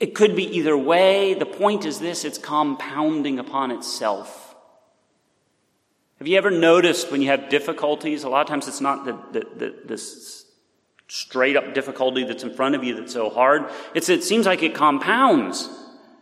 It 0.00 0.14
could 0.14 0.34
be 0.34 0.56
either 0.56 0.76
way. 0.76 1.34
The 1.34 1.46
point 1.46 1.84
is 1.84 2.00
this 2.00 2.24
it's 2.24 2.38
compounding 2.38 3.38
upon 3.38 3.70
itself. 3.70 4.43
Have 6.24 6.28
you 6.30 6.38
ever 6.38 6.50
noticed 6.50 7.12
when 7.12 7.20
you 7.20 7.28
have 7.28 7.50
difficulties? 7.50 8.24
A 8.24 8.30
lot 8.30 8.40
of 8.40 8.46
times 8.46 8.66
it's 8.66 8.80
not 8.80 9.04
the, 9.04 9.12
the, 9.32 9.46
the, 9.58 9.74
this 9.84 10.46
straight 11.06 11.54
up 11.54 11.74
difficulty 11.74 12.24
that's 12.24 12.42
in 12.42 12.54
front 12.54 12.74
of 12.74 12.82
you 12.82 12.96
that's 12.96 13.12
so 13.12 13.28
hard. 13.28 13.70
It's, 13.94 14.08
it 14.08 14.24
seems 14.24 14.46
like 14.46 14.62
it 14.62 14.74
compounds. 14.74 15.68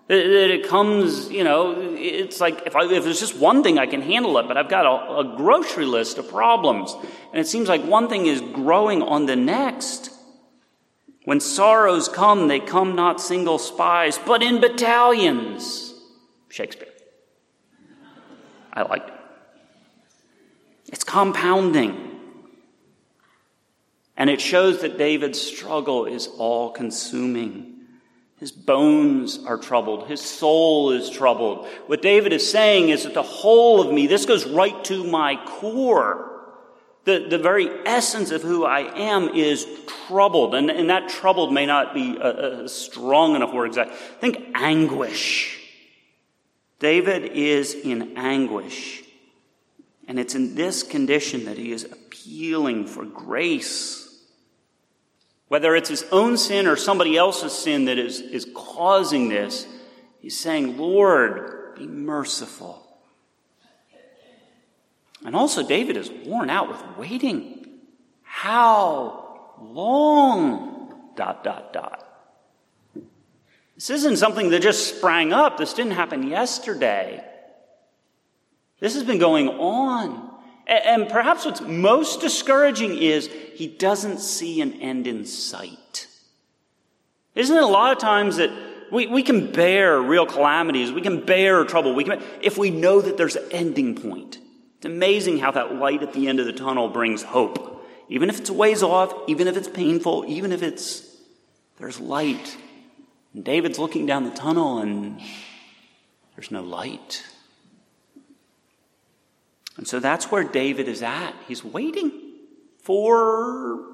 That 0.09 0.19
it 0.19 0.67
comes, 0.67 1.31
you 1.31 1.45
know, 1.45 1.77
it's 1.79 2.41
like 2.41 2.67
if, 2.67 2.75
I, 2.75 2.83
if 2.87 3.05
there's 3.05 3.21
just 3.21 3.37
one 3.37 3.63
thing 3.63 3.79
I 3.79 3.87
can 3.87 4.03
handle 4.03 4.37
it, 4.39 4.49
but 4.49 4.57
I've 4.57 4.69
got 4.69 4.87
a, 4.87 5.19
a 5.21 5.37
grocery 5.37 5.87
list 5.87 6.19
of 6.19 6.29
problems. 6.29 6.97
And 7.31 7.41
it 7.41 7.47
seems 7.47 7.69
like 7.69 7.85
one 7.85 8.09
thing 8.09 8.27
is 8.27 8.41
growing 8.41 9.03
on 9.03 9.27
the 9.27 9.37
next. 9.37 10.11
When 11.27 11.39
sorrows 11.39 12.09
come, 12.09 12.49
they 12.49 12.59
come 12.59 12.97
not 12.97 13.21
single 13.21 13.61
spies, 13.61 14.19
but 14.19 14.43
in 14.43 14.61
battalions. 14.61 15.95
Shakespeare. 16.49 16.89
I 18.73 18.83
like 18.83 19.07
it. 19.07 19.15
It's 20.93 21.05
compounding. 21.05 22.11
And 24.17 24.31
it 24.31 24.41
shows 24.41 24.83
that 24.83 24.99
David's 24.99 25.41
struggle 25.41 26.05
is 26.05 26.29
all 26.39 26.71
consuming. 26.71 27.73
His 28.37 28.53
bones 28.53 29.39
are 29.47 29.57
troubled. 29.57 30.09
His 30.09 30.21
soul 30.21 30.91
is 30.91 31.09
troubled. 31.09 31.67
What 31.87 32.03
David 32.03 32.33
is 32.33 32.49
saying 32.49 32.91
is 32.91 33.05
that 33.05 33.15
the 33.15 33.23
whole 33.23 33.81
of 33.81 33.93
me, 33.93 34.07
this 34.07 34.27
goes 34.27 34.47
right 34.47 34.85
to 34.85 35.03
my 35.05 35.37
core. 35.47 36.29
The, 37.05 37.27
the 37.29 37.39
very 37.39 37.69
essence 37.87 38.31
of 38.31 38.43
who 38.43 38.65
I 38.65 38.81
am 38.97 39.31
is 39.31 39.67
troubled. 40.07 40.55
And, 40.55 40.71
and 40.71 40.91
that 40.91 41.09
troubled 41.09 41.53
may 41.53 41.67
not 41.67 41.95
be 41.95 42.17
a, 42.17 42.65
a 42.65 42.69
strong 42.69 43.35
enough 43.35 43.53
word 43.53 43.67
exact. 43.67 43.95
Think 44.21 44.51
anguish. 44.55 45.59
David 46.79 47.33
is 47.33 47.75
in 47.75 48.17
anguish. 48.17 49.02
And 50.09 50.19
it's 50.19 50.35
in 50.35 50.55
this 50.55 50.83
condition 50.83 51.45
that 51.45 51.59
he 51.59 51.73
is 51.73 51.85
appealing 51.85 52.87
for 52.87 53.05
grace 53.05 54.03
whether 55.53 55.77
it's 55.77 55.91
his 55.91 56.07
own 56.11 56.39
sin 56.39 56.67
or 56.67 56.77
somebody 56.77 57.15
else's 57.15 57.53
sin 57.53 57.85
that 57.85 57.99
is, 57.99 58.23
is 58.23 58.47
causing 58.55 59.29
this, 59.29 59.67
he's 60.23 60.41
saying, 60.41 60.79
Lord, 60.79 61.75
be 61.77 61.87
merciful. 61.87 62.83
And 65.27 65.37
also, 65.37 65.63
David 65.63 65.99
is 65.99 66.11
worn 66.25 66.49
out 66.49 66.71
with 66.71 66.83
waiting. 66.97 67.67
How 68.23 69.59
long? 69.61 70.95
Dot, 71.17 71.45
dot, 71.45 71.75
dot. 71.75 72.03
This 73.75 73.91
isn't 73.91 74.17
something 74.17 74.49
that 74.49 74.63
just 74.63 74.97
sprang 74.97 75.35
up. 75.35 75.59
This 75.59 75.75
didn't 75.75 75.93
happen 75.93 76.29
yesterday. 76.29 77.23
This 78.83 78.95
has 78.95 79.05
been 79.05 79.21
going 79.21 79.49
on. 79.49 80.29
And 80.67 81.09
perhaps 81.09 81.45
what's 81.45 81.61
most 81.61 82.21
discouraging 82.21 82.99
is 82.99 83.29
he 83.55 83.69
doesn't 83.69 84.19
see 84.19 84.61
an 84.61 84.73
end 84.81 85.07
in 85.07 85.25
sight. 85.25 86.09
Isn't 87.37 87.57
it 87.57 87.63
a 87.63 87.67
lot 87.67 87.93
of 87.93 87.99
times 87.99 88.39
that 88.39 88.51
we, 88.91 89.07
we 89.07 89.23
can 89.23 89.53
bear 89.53 90.01
real 90.01 90.27
calamities, 90.27 90.91
we 90.91 91.01
can 91.01 91.25
bear 91.25 91.65
trouble, 91.65 91.95
we 91.95 92.03
can, 92.03 92.21
if 92.41 92.59
we 92.59 92.71
know 92.71 93.01
that 93.01 93.17
there's 93.17 93.37
an 93.37 93.53
ending 93.53 93.95
point. 93.95 94.39
It's 94.79 94.87
amazing 94.87 95.39
how 95.39 95.53
that 95.53 95.77
light 95.77 96.03
at 96.03 96.13
the 96.13 96.27
end 96.27 96.41
of 96.41 96.47
the 96.47 96.53
tunnel 96.53 96.89
brings 96.89 97.23
hope. 97.23 97.87
Even 98.09 98.29
if 98.29 98.41
it's 98.41 98.51
a 98.51 98.53
ways 98.53 98.83
off, 98.83 99.15
even 99.29 99.47
if 99.47 99.57
it's 99.57 99.69
painful, 99.69 100.25
even 100.27 100.51
if 100.51 100.61
it's, 100.61 101.07
there's 101.79 102.01
light. 102.01 102.57
And 103.33 103.45
David's 103.45 103.79
looking 103.79 104.07
down 104.07 104.25
the 104.25 104.35
tunnel 104.35 104.79
and 104.79 105.21
there's 106.35 106.51
no 106.51 106.65
light. 106.65 107.23
And 109.77 109.89
so 109.89 110.01
that's 110.01 110.31
where 110.31 110.45
David 110.45 110.89
is 110.89 111.03
at. 111.03 111.35
He's 111.49 111.65
waiting 111.65 112.13
for. 112.83 113.87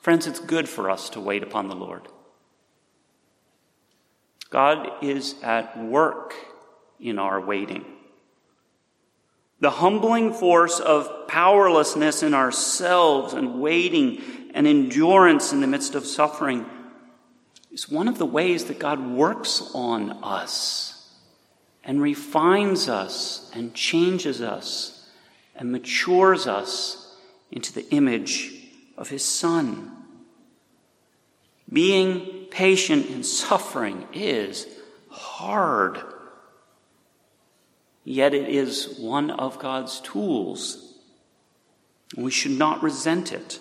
Friends, 0.00 0.26
it's 0.26 0.40
good 0.40 0.68
for 0.68 0.90
us 0.90 1.10
to 1.10 1.20
wait 1.20 1.42
upon 1.42 1.68
the 1.68 1.74
Lord. 1.74 2.08
God 4.50 4.90
is 5.02 5.34
at 5.42 5.78
work 5.78 6.34
in 7.00 7.18
our 7.18 7.40
waiting. 7.40 7.84
The 9.58 9.70
humbling 9.70 10.32
force 10.32 10.80
of 10.80 11.28
powerlessness 11.28 12.22
in 12.22 12.34
ourselves 12.34 13.32
and 13.32 13.60
waiting 13.60 14.22
and 14.54 14.66
endurance 14.66 15.52
in 15.52 15.60
the 15.60 15.66
midst 15.66 15.94
of 15.94 16.06
suffering 16.06 16.66
is 17.72 17.88
one 17.88 18.06
of 18.06 18.18
the 18.18 18.26
ways 18.26 18.66
that 18.66 18.78
God 18.78 19.04
works 19.04 19.70
on 19.74 20.12
us 20.22 20.95
and 21.86 22.02
refines 22.02 22.88
us 22.88 23.48
and 23.54 23.72
changes 23.72 24.42
us 24.42 25.08
and 25.54 25.70
matures 25.72 26.46
us 26.46 27.16
into 27.50 27.72
the 27.72 27.88
image 27.90 28.52
of 28.98 29.08
his 29.08 29.24
Son. 29.24 29.92
Being 31.72 32.46
patient 32.50 33.06
in 33.06 33.22
suffering 33.22 34.06
is 34.12 34.66
hard, 35.08 36.00
yet 38.04 38.34
it 38.34 38.48
is 38.48 38.98
one 38.98 39.30
of 39.30 39.60
God's 39.60 40.00
tools. 40.00 40.98
We 42.16 42.32
should 42.32 42.58
not 42.58 42.82
resent 42.82 43.32
it. 43.32 43.60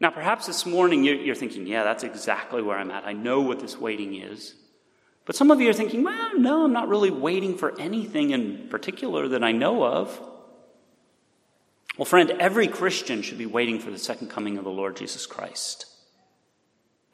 Now, 0.00 0.10
perhaps 0.10 0.46
this 0.46 0.66
morning 0.66 1.04
you're 1.04 1.34
thinking, 1.34 1.66
yeah, 1.66 1.84
that's 1.84 2.04
exactly 2.04 2.62
where 2.62 2.78
I'm 2.78 2.90
at. 2.90 3.04
I 3.04 3.12
know 3.12 3.42
what 3.42 3.60
this 3.60 3.78
waiting 3.78 4.16
is. 4.16 4.54
But 5.30 5.36
some 5.36 5.52
of 5.52 5.60
you 5.60 5.70
are 5.70 5.72
thinking, 5.72 6.02
well, 6.02 6.36
no, 6.36 6.64
I'm 6.64 6.72
not 6.72 6.88
really 6.88 7.12
waiting 7.12 7.56
for 7.56 7.80
anything 7.80 8.30
in 8.30 8.66
particular 8.68 9.28
that 9.28 9.44
I 9.44 9.52
know 9.52 9.84
of. 9.84 10.20
Well, 11.96 12.04
friend, 12.04 12.32
every 12.40 12.66
Christian 12.66 13.22
should 13.22 13.38
be 13.38 13.46
waiting 13.46 13.78
for 13.78 13.92
the 13.92 13.98
second 13.98 14.28
coming 14.28 14.58
of 14.58 14.64
the 14.64 14.72
Lord 14.72 14.96
Jesus 14.96 15.26
Christ. 15.26 15.86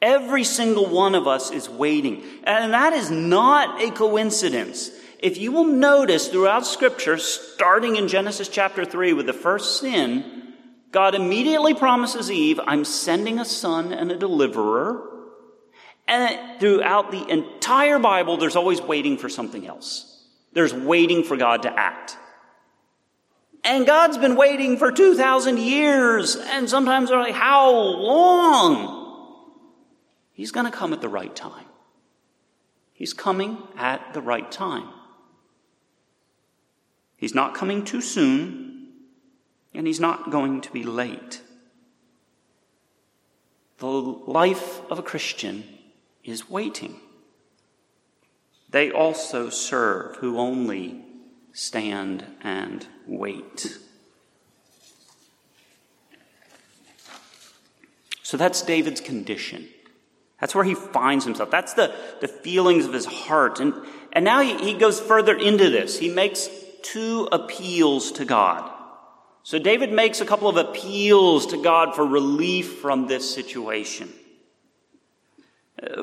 Every 0.01 0.43
single 0.43 0.87
one 0.87 1.13
of 1.13 1.27
us 1.27 1.51
is 1.51 1.69
waiting. 1.69 2.23
And 2.43 2.73
that 2.73 2.93
is 2.93 3.11
not 3.11 3.83
a 3.83 3.91
coincidence. 3.91 4.89
If 5.19 5.37
you 5.37 5.51
will 5.51 5.65
notice 5.65 6.27
throughout 6.27 6.65
Scripture, 6.65 7.19
starting 7.19 7.97
in 7.97 8.07
Genesis 8.07 8.47
chapter 8.47 8.83
3 8.83 9.13
with 9.13 9.27
the 9.27 9.33
first 9.33 9.79
sin, 9.79 10.55
God 10.89 11.13
immediately 11.13 11.75
promises 11.75 12.31
Eve, 12.31 12.59
I'm 12.65 12.83
sending 12.83 13.37
a 13.37 13.45
son 13.45 13.93
and 13.93 14.11
a 14.11 14.17
deliverer 14.17 15.16
and 16.07 16.59
throughout 16.59 17.11
the 17.11 17.27
entire 17.29 17.99
Bible, 17.99 18.37
there's 18.37 18.55
always 18.55 18.81
waiting 18.81 19.17
for 19.17 19.29
something 19.29 19.67
else. 19.67 20.23
There's 20.53 20.73
waiting 20.73 21.23
for 21.23 21.37
God 21.37 21.63
to 21.63 21.79
act. 21.79 22.17
And 23.63 23.85
God's 23.85 24.17
been 24.17 24.37
waiting 24.37 24.77
for 24.77 24.91
2,000 24.91 25.59
years, 25.59 26.37
and 26.37 26.69
sometimes 26.69 27.09
they're 27.09 27.19
like, 27.19 27.33
how 27.33 27.71
long? 27.71 29.53
He's 30.31 30.51
going 30.51 30.65
to 30.65 30.71
come 30.71 30.93
at 30.93 31.01
the 31.01 31.09
right 31.09 31.35
time. 31.35 31.65
He's 32.93 33.13
coming 33.13 33.57
at 33.75 34.13
the 34.13 34.21
right 34.21 34.49
time. 34.49 34.87
He's 37.17 37.35
not 37.35 37.55
coming 37.55 37.83
too 37.83 37.99
soon, 37.99 38.93
and 39.73 39.85
he's 39.85 39.99
not 39.99 40.31
going 40.31 40.61
to 40.61 40.71
be 40.71 40.83
late. 40.83 41.41
The 43.79 43.87
life 43.87 44.79
of 44.89 44.97
a 44.97 45.03
Christian 45.03 45.63
is 46.27 46.49
waiting. 46.49 46.99
They 48.69 48.91
also 48.91 49.49
serve 49.49 50.17
who 50.17 50.37
only 50.37 51.03
stand 51.53 52.25
and 52.41 52.85
wait. 53.07 53.77
So 58.23 58.35
that's 58.35 58.61
David's 58.61 58.99
condition. 58.99 59.69
That's 60.41 60.53
where 60.53 60.65
he 60.65 60.75
finds 60.75 61.23
himself. 61.23 61.49
That's 61.49 61.73
the, 61.73 61.95
the 62.19 62.27
feelings 62.27 62.85
of 62.85 62.93
his 62.93 63.05
heart. 63.05 63.59
And, 63.59 63.73
and 64.11 64.25
now 64.25 64.41
he, 64.41 64.57
he 64.57 64.73
goes 64.73 64.99
further 64.99 65.35
into 65.35 65.69
this. 65.69 65.97
He 65.97 66.09
makes 66.09 66.49
two 66.83 67.29
appeals 67.31 68.11
to 68.13 68.25
God. 68.25 68.69
So 69.43 69.57
David 69.57 69.93
makes 69.93 70.19
a 70.19 70.25
couple 70.25 70.49
of 70.49 70.57
appeals 70.57 71.47
to 71.47 71.63
God 71.63 71.95
for 71.95 72.05
relief 72.05 72.79
from 72.79 73.07
this 73.07 73.33
situation. 73.33 74.13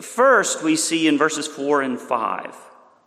First, 0.00 0.62
we 0.62 0.76
see 0.76 1.09
in 1.09 1.19
verses 1.19 1.47
4 1.47 1.83
and 1.83 1.99
5 1.99 2.57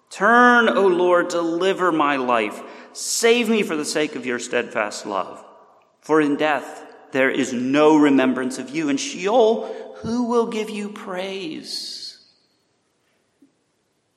Turn, 0.10 0.70
O 0.70 0.88
Lord, 0.88 1.28
deliver 1.28 1.92
my 1.92 2.16
life. 2.16 2.62
Save 2.94 3.50
me 3.50 3.62
for 3.62 3.76
the 3.76 3.86
sake 3.86 4.16
of 4.16 4.26
your 4.26 4.40
steadfast 4.40 5.06
love. 5.06 5.44
For 6.02 6.22
in 6.22 6.38
death 6.38 6.86
there 7.12 7.30
is 7.30 7.52
no 7.52 7.98
remembrance 7.98 8.58
of 8.58 8.70
you. 8.70 8.90
In 8.90 8.98
Sheol, 8.98 9.66
who 9.98 10.24
will 10.24 10.48
give 10.48 10.70
you 10.70 10.90
praise? 10.90 12.08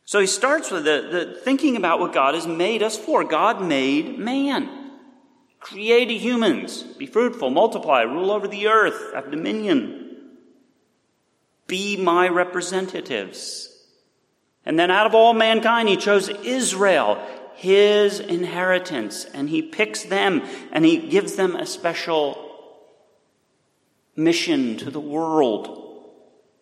So 0.04 0.20
he 0.20 0.26
starts 0.26 0.70
with 0.70 0.84
the, 0.84 1.08
the 1.10 1.40
thinking 1.40 1.76
about 1.76 2.00
what 2.00 2.12
God 2.12 2.34
has 2.34 2.46
made 2.46 2.82
us 2.82 2.96
for. 2.96 3.24
God 3.24 3.62
made 3.62 4.18
man 4.18 4.68
created 5.60 6.18
humans. 6.18 6.82
Be 6.82 7.06
fruitful, 7.06 7.50
multiply, 7.50 8.02
rule 8.02 8.30
over 8.30 8.48
the 8.48 8.66
earth, 8.66 9.14
have 9.14 9.30
dominion. 9.30 10.09
Be 11.70 11.96
my 11.96 12.26
representatives. 12.26 13.68
And 14.66 14.76
then 14.76 14.90
out 14.90 15.06
of 15.06 15.14
all 15.14 15.32
mankind, 15.34 15.88
he 15.88 15.96
chose 15.96 16.28
Israel, 16.28 17.24
his 17.54 18.18
inheritance, 18.18 19.24
and 19.24 19.48
he 19.48 19.62
picks 19.62 20.02
them 20.02 20.42
and 20.72 20.84
he 20.84 20.98
gives 20.98 21.36
them 21.36 21.54
a 21.54 21.64
special 21.64 22.50
mission 24.16 24.78
to 24.78 24.90
the 24.90 24.98
world 24.98 25.76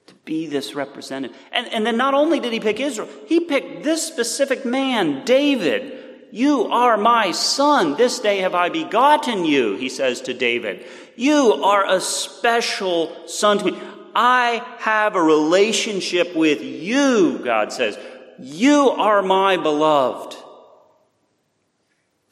to 0.08 0.14
be 0.26 0.46
this 0.46 0.74
representative. 0.74 1.34
And, 1.52 1.66
and 1.68 1.86
then 1.86 1.96
not 1.96 2.12
only 2.12 2.38
did 2.38 2.52
he 2.52 2.60
pick 2.60 2.78
Israel, 2.78 3.08
he 3.26 3.40
picked 3.40 3.84
this 3.84 4.06
specific 4.06 4.66
man, 4.66 5.24
David, 5.24 6.04
you 6.30 6.66
are 6.66 6.98
my 6.98 7.30
son. 7.30 7.96
This 7.96 8.18
day 8.18 8.40
have 8.40 8.54
I 8.54 8.68
begotten 8.68 9.46
you, 9.46 9.76
he 9.76 9.88
says 9.88 10.20
to 10.22 10.34
David. 10.34 10.84
You 11.16 11.54
are 11.64 11.90
a 11.90 11.98
special 11.98 13.26
son 13.26 13.58
to 13.58 13.64
me. 13.72 13.78
I 14.20 14.66
have 14.78 15.14
a 15.14 15.22
relationship 15.22 16.34
with 16.34 16.60
you, 16.60 17.38
God 17.38 17.72
says. 17.72 17.96
You 18.40 18.90
are 18.90 19.22
my 19.22 19.56
beloved. 19.56 20.37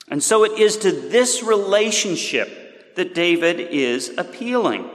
And 0.08 0.20
so 0.20 0.42
it 0.42 0.58
is 0.58 0.78
to 0.78 0.90
this 0.90 1.44
relationship 1.44 2.96
that 2.96 3.14
David 3.14 3.60
is 3.60 4.12
appealing. 4.18 4.90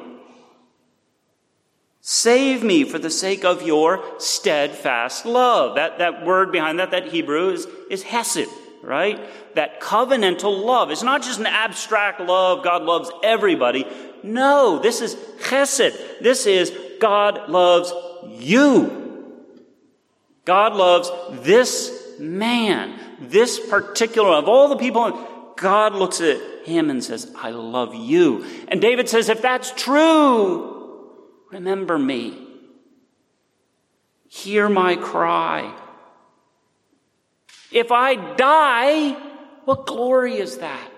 Save 2.02 2.62
me 2.62 2.84
for 2.84 3.00
the 3.00 3.10
sake 3.10 3.46
of 3.46 3.62
your 3.62 4.04
steadfast 4.20 5.26
love. 5.26 5.76
That, 5.76 6.00
that 6.00 6.26
word 6.26 6.52
behind 6.52 6.80
that, 6.80 6.92
that 6.92 7.08
Hebrew 7.08 7.52
is, 7.52 7.68
is 7.90 8.04
hesed 8.04 8.50
right? 8.84 9.20
That 9.56 9.80
covenantal 9.80 10.64
love. 10.64 10.92
It's 10.92 11.04
not 11.04 11.22
just 11.22 11.40
an 11.40 11.46
abstract 11.46 12.20
love, 12.20 12.64
God 12.64 12.84
loves 12.84 13.12
everybody. 13.24 13.86
No, 14.24 14.80
this 14.80 15.02
is 15.02 15.16
chesed. 15.40 16.20
This 16.22 16.46
is 16.46 16.72
God 17.00 17.50
loves 17.50 17.94
you. 18.30 19.00
God 20.46 20.74
loves 20.74 21.12
this 21.44 22.16
man, 22.20 23.00
this 23.20 23.60
particular, 23.60 24.30
of 24.30 24.48
all 24.48 24.70
the 24.70 24.78
people, 24.78 25.54
God 25.58 25.94
looks 25.94 26.22
at 26.22 26.40
him 26.66 26.90
and 26.90 27.04
says, 27.04 27.32
I 27.36 27.52
love 27.52 27.94
you. 27.94 28.46
And 28.68 28.82
David 28.82 29.10
says, 29.10 29.30
if 29.30 29.42
that's 29.42 29.72
true, 29.72 31.20
remember 31.52 31.98
me. 31.98 32.48
Hear 34.28 34.70
my 34.70 34.96
cry. 34.96 35.76
If 37.72 37.92
I 37.92 38.36
die, 38.36 39.12
what 39.66 39.86
glory 39.86 40.38
is 40.38 40.58
that? 40.58 40.92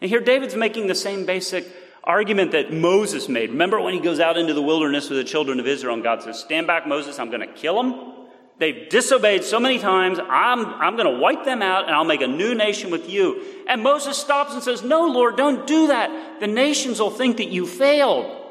And 0.00 0.10
here 0.10 0.20
David's 0.20 0.56
making 0.56 0.86
the 0.86 0.94
same 0.94 1.24
basic 1.24 1.66
argument 2.04 2.52
that 2.52 2.72
Moses 2.72 3.28
made. 3.28 3.50
Remember 3.50 3.80
when 3.80 3.94
he 3.94 4.00
goes 4.00 4.20
out 4.20 4.36
into 4.36 4.54
the 4.54 4.62
wilderness 4.62 5.08
with 5.08 5.18
the 5.18 5.24
children 5.24 5.58
of 5.58 5.66
Israel 5.66 5.94
and 5.94 6.02
God 6.02 6.22
says, 6.22 6.38
Stand 6.38 6.66
back, 6.66 6.86
Moses, 6.86 7.18
I'm 7.18 7.30
going 7.30 7.40
to 7.46 7.52
kill 7.52 7.82
them. 7.82 8.12
They've 8.58 8.88
disobeyed 8.88 9.42
so 9.42 9.58
many 9.58 9.80
times, 9.80 10.20
I'm, 10.20 10.64
I'm 10.66 10.96
going 10.96 11.12
to 11.12 11.18
wipe 11.18 11.44
them 11.44 11.60
out 11.60 11.86
and 11.86 11.94
I'll 11.94 12.04
make 12.04 12.20
a 12.20 12.26
new 12.28 12.54
nation 12.54 12.90
with 12.90 13.10
you. 13.10 13.42
And 13.68 13.82
Moses 13.82 14.16
stops 14.16 14.54
and 14.54 14.62
says, 14.62 14.82
No, 14.82 15.06
Lord, 15.06 15.36
don't 15.36 15.66
do 15.66 15.88
that. 15.88 16.40
The 16.40 16.46
nations 16.46 17.00
will 17.00 17.10
think 17.10 17.38
that 17.38 17.48
you 17.48 17.66
failed. 17.66 18.42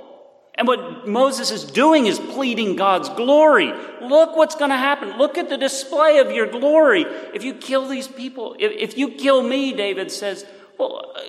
And 0.56 0.68
what 0.68 1.08
Moses 1.08 1.50
is 1.50 1.64
doing 1.64 2.06
is 2.06 2.20
pleading 2.20 2.76
God's 2.76 3.10
glory. 3.10 3.74
Look 4.02 4.36
what's 4.36 4.56
going 4.56 4.70
to 4.70 4.78
happen. 4.78 5.18
Look 5.18 5.38
at 5.38 5.50
the 5.50 5.58
display 5.58 6.20
of 6.20 6.32
your 6.32 6.48
glory. 6.48 7.06
If 7.34 7.44
you 7.44 7.56
kill 7.56 7.88
these 7.88 8.08
people, 8.08 8.56
if, 8.60 8.72
if 8.72 8.98
you 8.98 9.12
kill 9.12 9.42
me, 9.42 9.74
David 9.74 10.12
says, 10.12 10.46
well, 10.78 11.12
uh, 11.16 11.22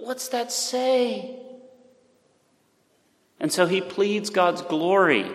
what's 0.00 0.28
that 0.28 0.52
say? 0.52 1.41
And 3.42 3.52
so 3.52 3.66
he 3.66 3.80
pleads 3.80 4.30
God's 4.30 4.62
glory. 4.62 5.28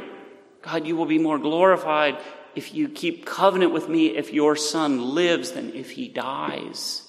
God, 0.62 0.88
you 0.88 0.96
will 0.96 1.06
be 1.06 1.20
more 1.20 1.38
glorified 1.38 2.18
if 2.56 2.74
you 2.74 2.88
keep 2.88 3.26
covenant 3.26 3.74
with 3.74 3.90
me 3.90 4.16
if 4.16 4.34
your 4.34 4.56
son 4.56 5.14
lives 5.14 5.52
than 5.52 5.76
if 5.76 5.92
he 5.92 6.08
dies. 6.08 7.04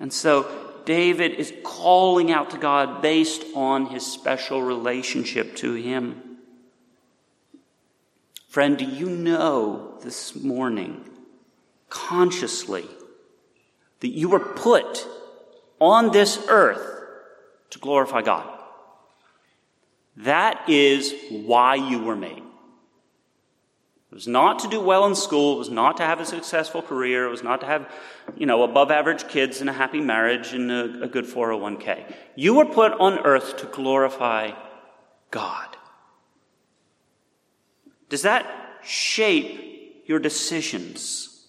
And 0.00 0.10
so 0.10 0.50
David 0.86 1.32
is 1.34 1.52
calling 1.62 2.32
out 2.32 2.50
to 2.50 2.58
God 2.58 3.02
based 3.02 3.44
on 3.54 3.86
his 3.86 4.04
special 4.04 4.62
relationship 4.62 5.56
to 5.56 5.74
him. 5.74 6.38
Friend, 8.48 8.78
do 8.78 8.86
you 8.86 9.10
know 9.10 9.98
this 10.02 10.34
morning, 10.34 11.04
consciously, 11.90 12.86
that 14.00 14.08
you 14.08 14.30
were 14.30 14.40
put 14.40 15.06
on 15.78 16.12
this 16.12 16.42
earth 16.48 16.80
to 17.70 17.78
glorify 17.78 18.22
God? 18.22 18.55
That 20.18 20.68
is 20.68 21.14
why 21.30 21.74
you 21.74 22.00
were 22.00 22.16
made. 22.16 22.42
It 24.10 24.14
was 24.14 24.28
not 24.28 24.60
to 24.60 24.68
do 24.68 24.80
well 24.80 25.04
in 25.06 25.14
school. 25.14 25.56
It 25.56 25.58
was 25.58 25.70
not 25.70 25.98
to 25.98 26.04
have 26.04 26.20
a 26.20 26.24
successful 26.24 26.80
career. 26.80 27.26
It 27.26 27.30
was 27.30 27.42
not 27.42 27.60
to 27.60 27.66
have, 27.66 27.90
you 28.36 28.46
know, 28.46 28.62
above 28.62 28.90
average 28.90 29.28
kids 29.28 29.60
and 29.60 29.68
a 29.68 29.74
happy 29.74 30.00
marriage 30.00 30.54
and 30.54 30.70
a, 30.70 31.02
a 31.02 31.08
good 31.08 31.26
401k. 31.26 32.14
You 32.34 32.54
were 32.54 32.64
put 32.64 32.92
on 32.92 33.18
earth 33.18 33.58
to 33.58 33.66
glorify 33.66 34.52
God. 35.30 35.76
Does 38.08 38.22
that 38.22 38.46
shape 38.84 40.04
your 40.06 40.18
decisions? 40.18 41.46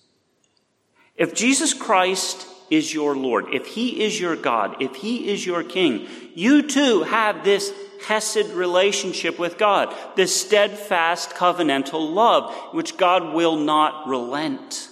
If 1.15 1.33
Jesus 1.33 1.73
Christ 1.73 2.47
is 2.69 2.93
your 2.93 3.15
Lord, 3.15 3.53
if 3.53 3.67
He 3.67 4.03
is 4.03 4.19
your 4.19 4.35
God, 4.35 4.81
if 4.81 4.95
He 4.95 5.29
is 5.29 5.45
your 5.45 5.63
King, 5.63 6.07
you 6.35 6.63
too 6.63 7.03
have 7.03 7.43
this 7.43 7.71
Hesed 8.05 8.51
relationship 8.51 9.39
with 9.39 9.57
God, 9.57 9.95
this 10.15 10.39
steadfast 10.39 11.31
covenantal 11.31 12.13
love, 12.13 12.53
which 12.73 12.97
God 12.97 13.33
will 13.33 13.55
not 13.55 14.07
relent. 14.07 14.89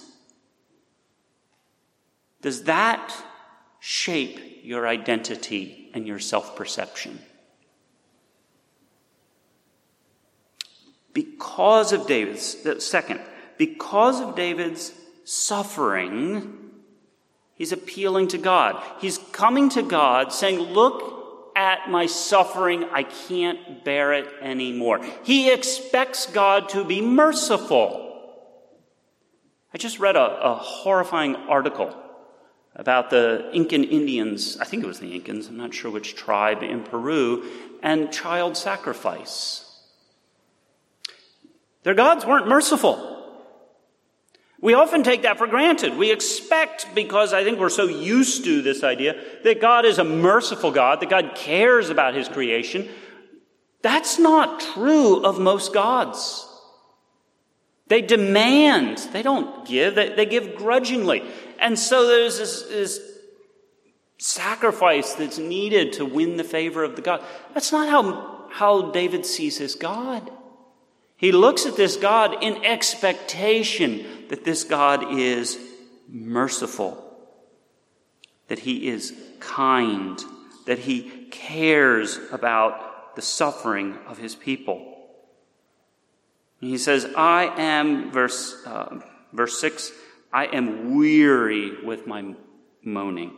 Does 2.42 2.64
that 2.64 3.14
shape 3.80 4.60
your 4.62 4.86
identity 4.86 5.90
and 5.94 6.06
your 6.06 6.18
self 6.18 6.56
perception? 6.56 7.18
Because 11.12 11.92
of 11.92 12.06
David's, 12.06 12.84
second, 12.84 13.20
because 13.56 14.20
of 14.20 14.36
David's 14.36 14.92
suffering, 15.24 16.70
he's 17.54 17.72
appealing 17.72 18.28
to 18.28 18.38
God. 18.38 18.82
He's 19.00 19.18
coming 19.32 19.70
to 19.70 19.82
God 19.82 20.32
saying, 20.32 20.58
Look 20.58 21.15
at 21.56 21.90
my 21.90 22.06
suffering. 22.06 22.84
I 22.92 23.02
can't 23.02 23.82
bear 23.82 24.12
it 24.12 24.28
anymore. 24.40 25.00
He 25.24 25.50
expects 25.50 26.26
God 26.26 26.68
to 26.68 26.84
be 26.84 27.00
merciful. 27.00 28.04
I 29.74 29.78
just 29.78 29.98
read 29.98 30.14
a, 30.14 30.42
a 30.42 30.54
horrifying 30.54 31.34
article 31.34 31.94
about 32.76 33.08
the 33.08 33.50
Incan 33.54 33.84
Indians, 33.84 34.58
I 34.60 34.64
think 34.64 34.84
it 34.84 34.86
was 34.86 35.00
the 35.00 35.18
Incans, 35.18 35.48
I'm 35.48 35.56
not 35.56 35.72
sure 35.72 35.90
which 35.90 36.14
tribe 36.14 36.62
in 36.62 36.82
Peru, 36.82 37.44
and 37.82 38.12
child 38.12 38.56
sacrifice. 38.56 39.62
Their 41.84 41.94
gods 41.94 42.26
weren't 42.26 42.48
merciful. 42.48 43.15
We 44.60 44.74
often 44.74 45.02
take 45.02 45.22
that 45.22 45.38
for 45.38 45.46
granted. 45.46 45.96
We 45.96 46.10
expect, 46.10 46.94
because 46.94 47.34
I 47.34 47.44
think 47.44 47.58
we're 47.58 47.68
so 47.68 47.86
used 47.86 48.44
to 48.44 48.62
this 48.62 48.82
idea, 48.82 49.20
that 49.44 49.60
God 49.60 49.84
is 49.84 49.98
a 49.98 50.04
merciful 50.04 50.70
God, 50.70 51.00
that 51.00 51.10
God 51.10 51.32
cares 51.34 51.90
about 51.90 52.14
his 52.14 52.28
creation. 52.28 52.88
That's 53.82 54.18
not 54.18 54.60
true 54.60 55.24
of 55.24 55.38
most 55.38 55.74
gods. 55.74 56.48
They 57.88 58.02
demand, 58.02 58.98
they 59.12 59.22
don't 59.22 59.66
give, 59.66 59.94
they, 59.94 60.08
they 60.08 60.26
give 60.26 60.56
grudgingly. 60.56 61.22
And 61.60 61.78
so 61.78 62.06
there's 62.06 62.38
this, 62.38 62.62
this 62.62 63.00
sacrifice 64.18 65.14
that's 65.14 65.38
needed 65.38 65.92
to 65.94 66.04
win 66.04 66.36
the 66.36 66.44
favor 66.44 66.82
of 66.82 66.96
the 66.96 67.02
God. 67.02 67.22
That's 67.54 67.70
not 67.70 67.88
how, 67.88 68.48
how 68.50 68.90
David 68.90 69.24
sees 69.24 69.58
his 69.58 69.74
God. 69.74 70.30
He 71.16 71.32
looks 71.32 71.64
at 71.64 71.76
this 71.76 71.96
God 71.96 72.42
in 72.42 72.64
expectation 72.64 74.06
that 74.28 74.44
this 74.44 74.64
God 74.64 75.18
is 75.18 75.58
merciful, 76.08 77.02
that 78.48 78.60
he 78.60 78.88
is 78.88 79.14
kind, 79.40 80.22
that 80.66 80.80
he 80.80 81.26
cares 81.30 82.18
about 82.30 83.16
the 83.16 83.22
suffering 83.22 83.96
of 84.06 84.18
his 84.18 84.34
people. 84.34 84.92
He 86.60 86.78
says, 86.78 87.06
I 87.16 87.44
am, 87.56 88.10
verse, 88.10 88.62
uh, 88.66 89.00
verse 89.32 89.58
6, 89.60 89.92
I 90.32 90.46
am 90.46 90.96
weary 90.96 91.82
with 91.82 92.06
my 92.06 92.34
moaning. 92.82 93.32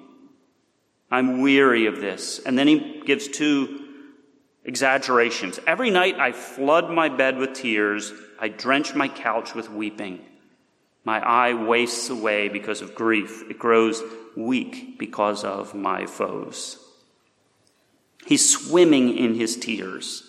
I'm 1.10 1.40
weary 1.40 1.86
of 1.86 2.00
this. 2.00 2.40
And 2.44 2.58
then 2.58 2.66
he 2.66 3.02
gives 3.04 3.28
two 3.28 3.87
exaggerations. 4.68 5.58
Every 5.66 5.88
night 5.88 6.16
I 6.20 6.32
flood 6.32 6.90
my 6.90 7.08
bed 7.08 7.38
with 7.38 7.54
tears. 7.54 8.12
I 8.38 8.48
drench 8.48 8.94
my 8.94 9.08
couch 9.08 9.54
with 9.54 9.70
weeping. 9.70 10.20
My 11.04 11.20
eye 11.20 11.54
wastes 11.54 12.10
away 12.10 12.50
because 12.50 12.82
of 12.82 12.94
grief. 12.94 13.44
It 13.50 13.58
grows 13.58 14.02
weak 14.36 14.98
because 14.98 15.42
of 15.42 15.74
my 15.74 16.04
foes. 16.04 16.78
He's 18.26 18.46
swimming 18.46 19.16
in 19.16 19.34
his 19.34 19.56
tears. 19.56 20.22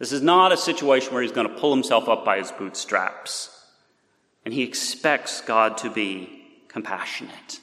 This 0.00 0.10
is 0.10 0.20
not 0.20 0.50
a 0.50 0.56
situation 0.56 1.14
where 1.14 1.22
he's 1.22 1.30
going 1.30 1.48
to 1.48 1.54
pull 1.54 1.72
himself 1.72 2.08
up 2.08 2.24
by 2.24 2.38
his 2.38 2.50
bootstraps. 2.50 3.50
And 4.44 4.52
he 4.52 4.64
expects 4.64 5.40
God 5.42 5.78
to 5.78 5.90
be 5.90 6.44
compassionate. 6.66 7.60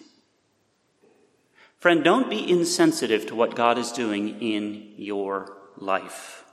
Friend, 1.80 2.02
don't 2.02 2.30
be 2.30 2.50
insensitive 2.50 3.26
to 3.26 3.36
what 3.36 3.56
God 3.56 3.78
is 3.78 3.92
doing 3.92 4.40
in 4.42 4.94
your 4.96 5.58
life. 5.78 6.44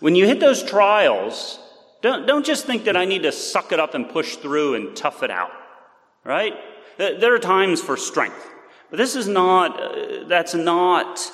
When 0.00 0.14
you 0.14 0.26
hit 0.26 0.40
those 0.40 0.62
trials, 0.62 1.60
don't, 2.00 2.26
don't 2.26 2.44
just 2.44 2.66
think 2.66 2.84
that 2.84 2.96
I 2.96 3.04
need 3.04 3.22
to 3.22 3.32
suck 3.32 3.70
it 3.72 3.78
up 3.78 3.94
and 3.94 4.08
push 4.08 4.36
through 4.36 4.74
and 4.74 4.96
tough 4.96 5.22
it 5.22 5.30
out, 5.30 5.52
right? 6.24 6.54
There 6.98 7.34
are 7.34 7.38
times 7.38 7.80
for 7.80 7.96
strength. 7.96 8.50
But 8.90 8.98
this 8.98 9.16
is 9.16 9.26
not, 9.26 9.80
uh, 9.80 10.24
that's 10.26 10.54
not 10.54 11.32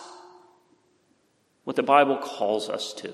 what 1.65 1.77
the 1.77 1.83
Bible 1.83 2.17
calls 2.17 2.69
us 2.69 2.93
to. 2.95 3.13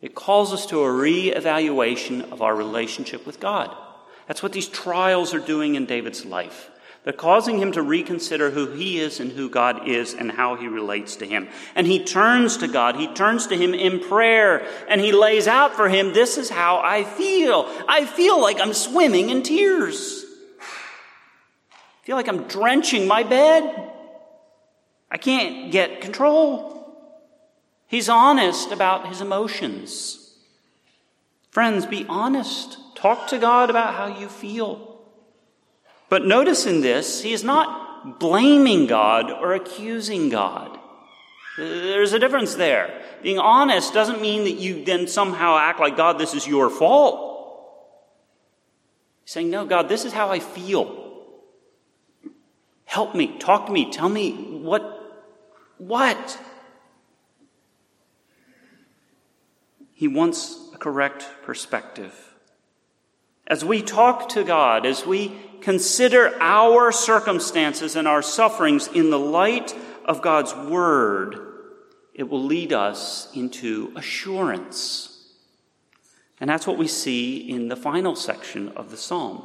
It 0.00 0.14
calls 0.14 0.52
us 0.52 0.66
to 0.66 0.80
a 0.80 0.90
re-evaluation 0.90 2.22
of 2.32 2.42
our 2.42 2.54
relationship 2.54 3.24
with 3.24 3.38
God. 3.38 3.74
That's 4.26 4.42
what 4.42 4.52
these 4.52 4.68
trials 4.68 5.32
are 5.32 5.38
doing 5.38 5.76
in 5.76 5.86
David's 5.86 6.24
life. 6.24 6.70
Causing 7.12 7.58
him 7.58 7.70
to 7.72 7.82
reconsider 7.82 8.50
who 8.50 8.72
he 8.72 8.98
is 8.98 9.20
and 9.20 9.30
who 9.30 9.48
God 9.48 9.86
is 9.86 10.12
and 10.12 10.30
how 10.30 10.56
he 10.56 10.66
relates 10.66 11.14
to 11.16 11.26
him. 11.26 11.46
And 11.76 11.86
he 11.86 12.02
turns 12.02 12.56
to 12.56 12.68
God. 12.68 12.96
He 12.96 13.06
turns 13.14 13.46
to 13.46 13.56
him 13.56 13.74
in 13.74 14.00
prayer 14.00 14.66
and 14.88 15.00
he 15.00 15.12
lays 15.12 15.46
out 15.46 15.74
for 15.74 15.88
him, 15.88 16.12
this 16.12 16.36
is 16.36 16.50
how 16.50 16.78
I 16.78 17.04
feel. 17.04 17.70
I 17.86 18.04
feel 18.04 18.40
like 18.40 18.60
I'm 18.60 18.72
swimming 18.72 19.30
in 19.30 19.44
tears. 19.44 20.24
I 20.60 22.06
feel 22.06 22.16
like 22.16 22.28
I'm 22.28 22.44
drenching 22.48 23.06
my 23.06 23.22
bed. 23.22 23.92
I 25.08 25.16
can't 25.16 25.70
get 25.70 26.00
control. 26.00 26.76
He's 27.86 28.08
honest 28.08 28.72
about 28.72 29.08
his 29.08 29.20
emotions. 29.20 30.34
Friends, 31.50 31.86
be 31.86 32.04
honest. 32.08 32.78
Talk 32.96 33.28
to 33.28 33.38
God 33.38 33.70
about 33.70 33.94
how 33.94 34.18
you 34.18 34.28
feel. 34.28 34.95
But 36.08 36.24
notice 36.24 36.66
in 36.66 36.80
this, 36.80 37.22
he 37.22 37.32
is 37.32 37.42
not 37.42 38.18
blaming 38.18 38.86
God 38.86 39.30
or 39.30 39.54
accusing 39.54 40.28
God. 40.28 40.78
There's 41.56 42.12
a 42.12 42.18
difference 42.18 42.54
there. 42.54 43.02
Being 43.22 43.38
honest 43.38 43.92
doesn't 43.92 44.20
mean 44.20 44.44
that 44.44 44.52
you 44.52 44.84
then 44.84 45.08
somehow 45.08 45.56
act 45.58 45.80
like, 45.80 45.96
God, 45.96 46.18
this 46.18 46.34
is 46.34 46.46
your 46.46 46.70
fault. 46.70 47.26
He's 49.24 49.32
saying, 49.32 49.50
No, 49.50 49.64
God, 49.64 49.88
this 49.88 50.04
is 50.04 50.12
how 50.12 50.28
I 50.30 50.38
feel. 50.38 51.04
Help 52.84 53.14
me, 53.14 53.38
talk 53.38 53.66
to 53.66 53.72
me, 53.72 53.90
tell 53.90 54.08
me 54.08 54.32
what, 54.32 55.26
what? 55.78 56.38
He 59.94 60.08
wants 60.08 60.70
a 60.74 60.78
correct 60.78 61.26
perspective. 61.42 62.35
As 63.46 63.64
we 63.64 63.82
talk 63.82 64.30
to 64.30 64.42
God, 64.42 64.84
as 64.84 65.06
we 65.06 65.32
consider 65.60 66.36
our 66.40 66.90
circumstances 66.90 67.96
and 67.96 68.08
our 68.08 68.22
sufferings 68.22 68.88
in 68.88 69.10
the 69.10 69.18
light 69.18 69.74
of 70.04 70.22
God's 70.22 70.54
Word, 70.54 71.38
it 72.14 72.28
will 72.28 72.42
lead 72.42 72.72
us 72.72 73.28
into 73.34 73.92
assurance. 73.94 75.12
And 76.40 76.50
that's 76.50 76.66
what 76.66 76.78
we 76.78 76.88
see 76.88 77.48
in 77.48 77.68
the 77.68 77.76
final 77.76 78.16
section 78.16 78.70
of 78.70 78.90
the 78.90 78.96
psalm. 78.96 79.44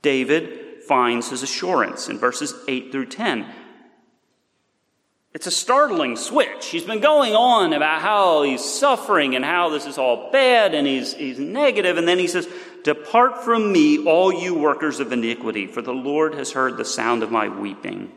David 0.00 0.82
finds 0.84 1.30
his 1.30 1.42
assurance 1.42 2.08
in 2.08 2.18
verses 2.18 2.54
8 2.66 2.90
through 2.90 3.06
10. 3.06 3.46
It's 5.34 5.46
a 5.46 5.50
startling 5.50 6.16
switch. 6.16 6.66
He's 6.66 6.84
been 6.84 7.00
going 7.00 7.34
on 7.34 7.72
about 7.72 8.02
how 8.02 8.42
he's 8.42 8.62
suffering 8.62 9.34
and 9.34 9.44
how 9.44 9.70
this 9.70 9.86
is 9.86 9.96
all 9.96 10.30
bad 10.30 10.74
and 10.74 10.86
he's, 10.86 11.14
he's 11.14 11.38
negative. 11.38 11.96
And 11.96 12.06
then 12.06 12.18
he 12.18 12.26
says, 12.26 12.46
Depart 12.84 13.44
from 13.44 13.72
me, 13.72 14.04
all 14.04 14.32
you 14.32 14.54
workers 14.54 15.00
of 15.00 15.12
iniquity, 15.12 15.66
for 15.66 15.82
the 15.82 15.94
Lord 15.94 16.34
has 16.34 16.52
heard 16.52 16.76
the 16.76 16.84
sound 16.84 17.22
of 17.22 17.30
my 17.30 17.48
weeping. 17.48 18.10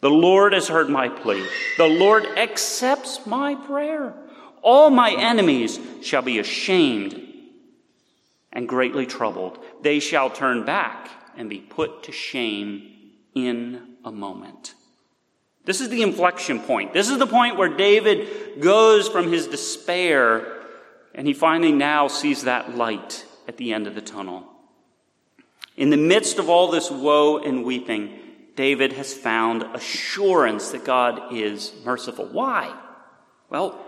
The 0.00 0.10
Lord 0.10 0.52
has 0.52 0.68
heard 0.68 0.90
my 0.90 1.08
plea. 1.08 1.46
The 1.78 1.86
Lord 1.86 2.26
accepts 2.36 3.24
my 3.26 3.54
prayer. 3.54 4.14
All 4.60 4.90
my 4.90 5.12
enemies 5.12 5.78
shall 6.02 6.22
be 6.22 6.38
ashamed 6.38 7.20
and 8.52 8.68
greatly 8.68 9.06
troubled. 9.06 9.58
They 9.82 10.00
shall 10.00 10.28
turn 10.28 10.64
back 10.64 11.08
and 11.36 11.48
be 11.48 11.60
put 11.60 12.02
to 12.04 12.12
shame 12.12 13.12
in 13.34 13.96
a 14.04 14.12
moment. 14.12 14.74
This 15.64 15.80
is 15.80 15.88
the 15.88 16.02
inflection 16.02 16.58
point. 16.58 16.92
This 16.92 17.08
is 17.08 17.18
the 17.18 17.26
point 17.26 17.56
where 17.56 17.68
David 17.68 18.60
goes 18.60 19.08
from 19.08 19.30
his 19.30 19.46
despair 19.46 20.61
and 21.14 21.26
he 21.26 21.34
finally 21.34 21.72
now 21.72 22.08
sees 22.08 22.44
that 22.44 22.76
light 22.76 23.24
at 23.46 23.56
the 23.56 23.72
end 23.72 23.86
of 23.86 23.94
the 23.94 24.00
tunnel. 24.00 24.46
In 25.76 25.90
the 25.90 25.96
midst 25.96 26.38
of 26.38 26.48
all 26.48 26.70
this 26.70 26.90
woe 26.90 27.38
and 27.38 27.64
weeping, 27.64 28.18
David 28.56 28.92
has 28.92 29.14
found 29.14 29.62
assurance 29.74 30.70
that 30.70 30.84
God 30.84 31.32
is 31.34 31.72
merciful. 31.84 32.26
Why? 32.26 32.76
Well, 33.48 33.80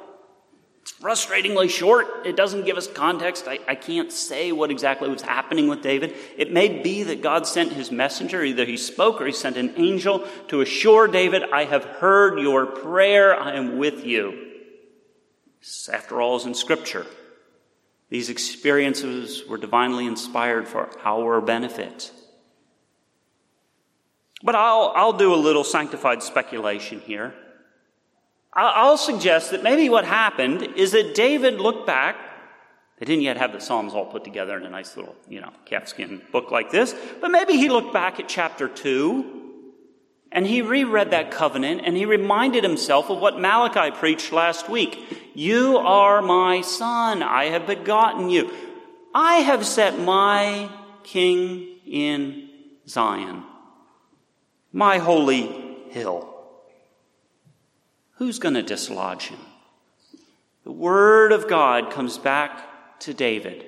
it's 0.84 0.92
frustratingly 0.92 1.70
short. 1.70 2.26
It 2.26 2.36
doesn't 2.36 2.64
give 2.64 2.76
us 2.76 2.86
context. 2.86 3.46
I, 3.48 3.58
I, 3.66 3.74
can't 3.74 4.12
say 4.12 4.52
what 4.52 4.70
exactly 4.70 5.08
was 5.08 5.22
happening 5.22 5.68
with 5.68 5.80
David. 5.80 6.14
It 6.36 6.52
may 6.52 6.82
be 6.82 7.04
that 7.04 7.22
God 7.22 7.46
sent 7.46 7.72
his 7.72 7.90
messenger, 7.90 8.42
either 8.42 8.66
he 8.66 8.76
spoke 8.76 9.18
or 9.18 9.26
he 9.26 9.32
sent 9.32 9.56
an 9.56 9.72
angel 9.76 10.26
to 10.48 10.60
assure 10.60 11.08
David, 11.08 11.42
I 11.50 11.64
have 11.64 11.84
heard 11.84 12.38
your 12.38 12.66
prayer, 12.66 13.38
I 13.38 13.54
am 13.54 13.78
with 13.78 14.04
you. 14.04 14.43
After 15.92 16.20
all, 16.20 16.36
is 16.36 16.46
in 16.46 16.54
Scripture. 16.54 17.06
These 18.10 18.28
experiences 18.28 19.44
were 19.48 19.56
divinely 19.56 20.06
inspired 20.06 20.68
for 20.68 20.90
our 21.04 21.40
benefit. 21.40 22.12
But 24.42 24.54
I'll, 24.54 24.92
I'll 24.94 25.14
do 25.14 25.34
a 25.34 25.36
little 25.36 25.64
sanctified 25.64 26.22
speculation 26.22 27.00
here. 27.00 27.34
I'll 28.52 28.98
suggest 28.98 29.50
that 29.50 29.62
maybe 29.64 29.88
what 29.88 30.04
happened 30.04 30.62
is 30.76 30.92
that 30.92 31.14
David 31.14 31.54
looked 31.54 31.86
back. 31.86 32.16
They 32.98 33.06
didn't 33.06 33.22
yet 33.22 33.36
have 33.36 33.52
the 33.52 33.60
Psalms 33.60 33.94
all 33.94 34.06
put 34.06 34.22
together 34.22 34.56
in 34.56 34.64
a 34.64 34.70
nice 34.70 34.96
little, 34.96 35.16
you 35.28 35.40
know, 35.40 35.50
calfskin 35.64 36.22
book 36.30 36.52
like 36.52 36.70
this, 36.70 36.94
but 37.20 37.32
maybe 37.32 37.54
he 37.54 37.68
looked 37.68 37.92
back 37.92 38.20
at 38.20 38.28
chapter 38.28 38.68
2 38.68 39.43
and 40.34 40.48
he 40.48 40.62
reread 40.62 41.12
that 41.12 41.30
covenant 41.30 41.82
and 41.84 41.96
he 41.96 42.04
reminded 42.04 42.64
himself 42.64 43.08
of 43.08 43.20
what 43.20 43.40
Malachi 43.40 43.96
preached 43.96 44.32
last 44.32 44.68
week. 44.68 45.30
You 45.32 45.78
are 45.78 46.20
my 46.20 46.60
son. 46.60 47.22
I 47.22 47.46
have 47.46 47.68
begotten 47.68 48.28
you. 48.28 48.50
I 49.14 49.36
have 49.36 49.64
set 49.64 49.96
my 49.98 50.68
king 51.04 51.68
in 51.86 52.50
Zion, 52.88 53.44
my 54.72 54.98
holy 54.98 55.46
hill. 55.90 56.28
Who's 58.16 58.40
going 58.40 58.54
to 58.54 58.62
dislodge 58.62 59.28
him? 59.28 59.38
The 60.64 60.72
word 60.72 61.30
of 61.30 61.48
God 61.48 61.92
comes 61.92 62.18
back 62.18 63.00
to 63.00 63.14
David. 63.14 63.66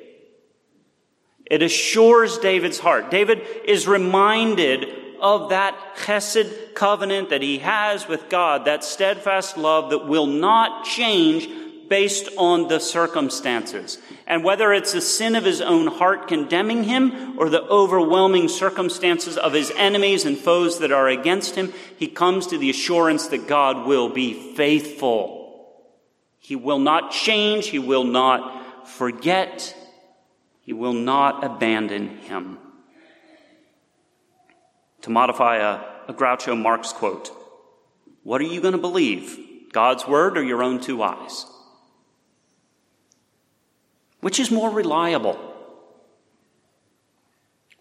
It 1.44 1.62
assures 1.62 2.38
David's 2.38 2.80
heart. 2.80 3.08
David 3.08 3.42
is 3.64 3.86
reminded 3.86 5.05
of 5.20 5.50
that 5.50 5.96
chesed 5.96 6.74
covenant 6.74 7.30
that 7.30 7.42
he 7.42 7.58
has 7.58 8.08
with 8.08 8.28
God, 8.28 8.64
that 8.64 8.84
steadfast 8.84 9.56
love 9.56 9.90
that 9.90 10.06
will 10.06 10.26
not 10.26 10.84
change 10.84 11.48
based 11.88 12.28
on 12.36 12.68
the 12.68 12.80
circumstances. 12.80 13.98
And 14.26 14.42
whether 14.42 14.72
it's 14.72 14.92
the 14.92 15.00
sin 15.00 15.36
of 15.36 15.44
his 15.44 15.60
own 15.60 15.86
heart 15.86 16.28
condemning 16.28 16.84
him 16.84 17.38
or 17.38 17.48
the 17.48 17.62
overwhelming 17.62 18.48
circumstances 18.48 19.36
of 19.36 19.52
his 19.52 19.72
enemies 19.76 20.24
and 20.24 20.36
foes 20.36 20.80
that 20.80 20.92
are 20.92 21.08
against 21.08 21.54
him, 21.54 21.72
he 21.96 22.08
comes 22.08 22.48
to 22.48 22.58
the 22.58 22.70
assurance 22.70 23.28
that 23.28 23.46
God 23.46 23.86
will 23.86 24.08
be 24.08 24.54
faithful. 24.54 25.36
He 26.40 26.56
will 26.56 26.78
not 26.78 27.12
change. 27.12 27.68
He 27.68 27.78
will 27.78 28.04
not 28.04 28.88
forget. 28.88 29.74
He 30.62 30.72
will 30.72 30.92
not 30.92 31.44
abandon 31.44 32.18
him. 32.18 32.58
To 35.06 35.12
modify 35.12 35.58
a, 35.58 36.10
a 36.10 36.12
Groucho 36.12 36.60
Marx 36.60 36.92
quote, 36.92 37.30
what 38.24 38.40
are 38.40 38.44
you 38.44 38.60
going 38.60 38.72
to 38.72 38.78
believe? 38.78 39.38
God's 39.72 40.04
word 40.04 40.36
or 40.36 40.42
your 40.42 40.64
own 40.64 40.80
two 40.80 41.00
eyes? 41.00 41.46
Which 44.18 44.40
is 44.40 44.50
more 44.50 44.68
reliable? 44.68 45.38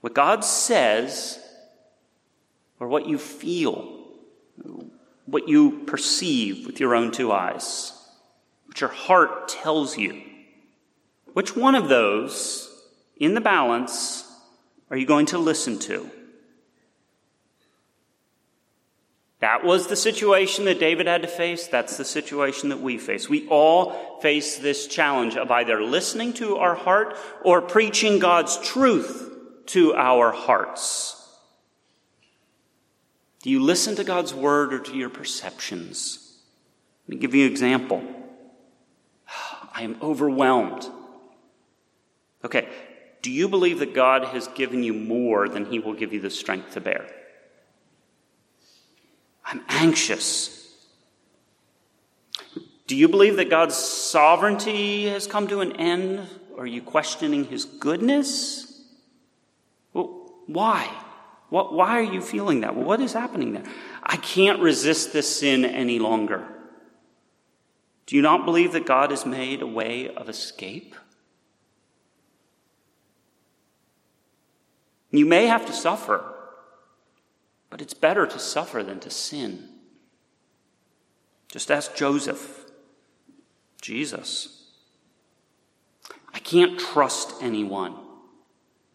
What 0.01 0.13
God 0.13 0.45
says 0.45 1.39
or 2.79 2.88
what 2.88 3.07
you 3.07 3.17
feel, 3.17 4.05
what 5.25 5.49
you 5.49 5.83
perceive 5.88 6.67
with 6.67 6.79
your 6.79 6.93
own 6.93 7.11
two 7.11 7.31
eyes, 7.31 7.91
what 8.67 8.79
your 8.81 8.91
heart 8.91 9.47
tells 9.47 9.97
you? 9.97 10.21
Which 11.33 11.55
one 11.55 11.73
of 11.73 11.89
those 11.89 12.69
in 13.17 13.33
the 13.33 13.41
balance 13.41 14.31
are 14.91 14.97
you 14.97 15.07
going 15.07 15.25
to 15.25 15.39
listen 15.39 15.79
to? 15.79 16.11
That 19.45 19.63
was 19.63 19.86
the 19.86 19.95
situation 19.95 20.65
that 20.65 20.79
David 20.79 21.05
had 21.05 21.21
to 21.21 21.27
face. 21.27 21.67
That's 21.67 21.97
the 21.97 22.03
situation 22.03 22.69
that 22.69 22.81
we 22.81 22.97
face. 22.97 23.29
We 23.29 23.47
all 23.47 24.19
face 24.19 24.58
this 24.58 24.88
challenge 24.88 25.38
of 25.38 25.51
either 25.51 25.84
listening 25.84 26.34
to 26.34 26.58
our 26.58 26.73
heart 26.73 27.15
or 27.43 27.62
preaching 27.62 28.17
God's 28.17 28.58
truth 28.58 29.38
to 29.67 29.93
our 29.93 30.31
hearts. 30.31 31.31
Do 33.43 33.51
you 33.51 33.62
listen 33.62 33.95
to 33.97 34.03
God's 34.03 34.34
word 34.34 34.73
or 34.73 34.79
to 34.79 34.97
your 34.97 35.12
perceptions? 35.12 36.39
Let 37.03 37.10
me 37.10 37.21
give 37.21 37.36
you 37.36 37.45
an 37.45 37.51
example. 37.51 38.01
I 39.75 39.84
am 39.84 39.97
overwhelmed. 40.01 40.89
Okay, 42.43 42.67
do 43.21 43.29
you 43.29 43.47
believe 43.47 43.77
that 43.77 43.93
God 43.93 44.23
has 44.23 44.47
given 44.47 44.81
you 44.81 44.95
more 44.95 45.47
than 45.47 45.65
He 45.65 45.77
will 45.77 45.93
give 45.93 46.13
you 46.13 46.19
the 46.19 46.31
strength 46.31 46.73
to 46.73 46.81
bear? 46.81 47.05
I'm 49.45 49.62
anxious. 49.69 50.51
Do 52.88 52.95
you 52.95 53.08
believe 53.08 53.38
that 53.38 53.49
God's 53.49 53.75
sovereignty 53.75 55.05
has 55.05 55.27
come 55.27 55.47
to 55.47 55.62
an 55.62 55.73
end? 55.73 56.27
Are 56.58 56.67
you 56.67 56.81
questioning 56.81 57.45
His 57.45 57.65
goodness? 57.65 58.84
Well, 59.93 60.34
why? 60.47 60.89
What, 61.49 61.73
why 61.73 61.99
are 61.99 62.03
you 62.03 62.21
feeling 62.21 62.62
that? 62.62 62.75
What 62.75 62.99
is 62.99 63.13
happening 63.13 63.53
there? 63.53 63.63
I 64.03 64.17
can't 64.17 64.60
resist 64.60 65.13
this 65.13 65.39
sin 65.39 65.65
any 65.65 65.99
longer. 65.99 66.47
Do 68.05 68.15
you 68.15 68.21
not 68.21 68.45
believe 68.45 68.73
that 68.73 68.86
God 68.86 69.12
has 69.12 69.25
made 69.25 69.62
a 69.62 69.67
way 69.67 70.13
of 70.13 70.29
escape? 70.29 70.95
You 75.12 75.25
may 75.25 75.47
have 75.47 75.65
to 75.67 75.73
suffer, 75.73 76.34
but 77.75 77.81
it's 77.81 77.93
better 77.93 78.25
to 78.25 78.39
suffer 78.39 78.83
than 78.83 79.01
to 79.01 79.09
sin. 79.09 79.67
Just 81.49 81.69
ask 81.69 81.93
Joseph, 81.93 82.71
Jesus. 83.81 84.71
I 86.33 86.39
can't 86.39 86.79
trust 86.79 87.33
anyone. 87.41 87.97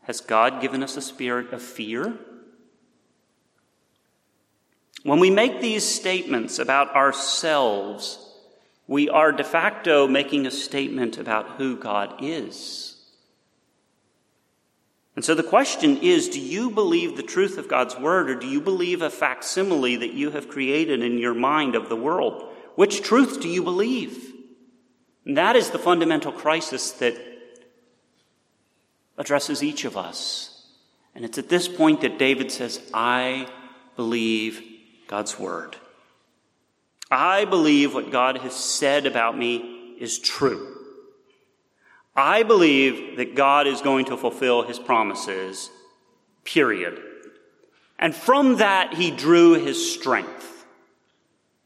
Has 0.05 0.23
God 0.23 0.63
given 0.63 0.83
us 0.83 0.97
a 0.97 1.03
spirit 1.03 1.53
of 1.53 1.61
fear? 1.61 2.17
When 5.03 5.21
we 5.21 5.29
make 5.29 5.61
these 5.61 5.85
statements 5.85 6.59
about 6.59 6.97
ourselves, 6.97 8.33
we 8.87 9.11
are 9.11 9.31
de 9.31 9.45
facto 9.45 10.09
making 10.09 10.47
a 10.47 10.51
statement 10.51 11.19
about 11.19 11.59
who 11.59 11.77
God 11.77 12.15
is. 12.23 12.90
And 15.21 15.25
so 15.27 15.35
the 15.35 15.43
question 15.43 15.99
is 15.99 16.31
do 16.31 16.41
you 16.41 16.71
believe 16.71 17.15
the 17.15 17.23
truth 17.23 17.59
of 17.59 17.69
God's 17.69 17.95
word, 17.95 18.31
or 18.31 18.37
do 18.37 18.47
you 18.47 18.59
believe 18.59 19.03
a 19.03 19.11
facsimile 19.11 19.97
that 19.97 20.15
you 20.15 20.31
have 20.31 20.49
created 20.49 21.03
in 21.03 21.19
your 21.19 21.35
mind 21.35 21.75
of 21.75 21.91
the 21.91 21.95
world? 21.95 22.51
Which 22.75 23.03
truth 23.03 23.39
do 23.39 23.47
you 23.47 23.63
believe? 23.63 24.33
And 25.27 25.37
that 25.37 25.57
is 25.57 25.73
the 25.73 25.79
fundamental 25.79 26.33
crisis 26.33 26.93
that 26.93 27.19
addresses 29.19 29.63
each 29.63 29.85
of 29.85 29.95
us. 29.95 30.67
And 31.15 31.23
it's 31.27 31.37
at 31.37 31.51
this 31.51 31.69
point 31.69 32.01
that 32.01 32.19
David 32.19 32.51
says, 32.51 32.81
I 32.95 33.47
believe 33.97 34.63
God's 35.07 35.39
word. 35.39 35.77
I 37.11 37.45
believe 37.45 37.93
what 37.93 38.11
God 38.11 38.39
has 38.39 38.55
said 38.55 39.05
about 39.05 39.37
me 39.37 39.97
is 40.01 40.19
true. 40.19 40.80
I 42.21 42.43
believe 42.43 43.17
that 43.17 43.35
God 43.35 43.67
is 43.67 43.81
going 43.81 44.05
to 44.07 44.17
fulfill 44.17 44.63
his 44.63 44.79
promises, 44.79 45.71
period. 46.45 47.01
And 47.99 48.15
from 48.15 48.57
that, 48.57 48.93
he 48.93 49.11
drew 49.11 49.55
his 49.55 49.95
strength. 49.95 50.67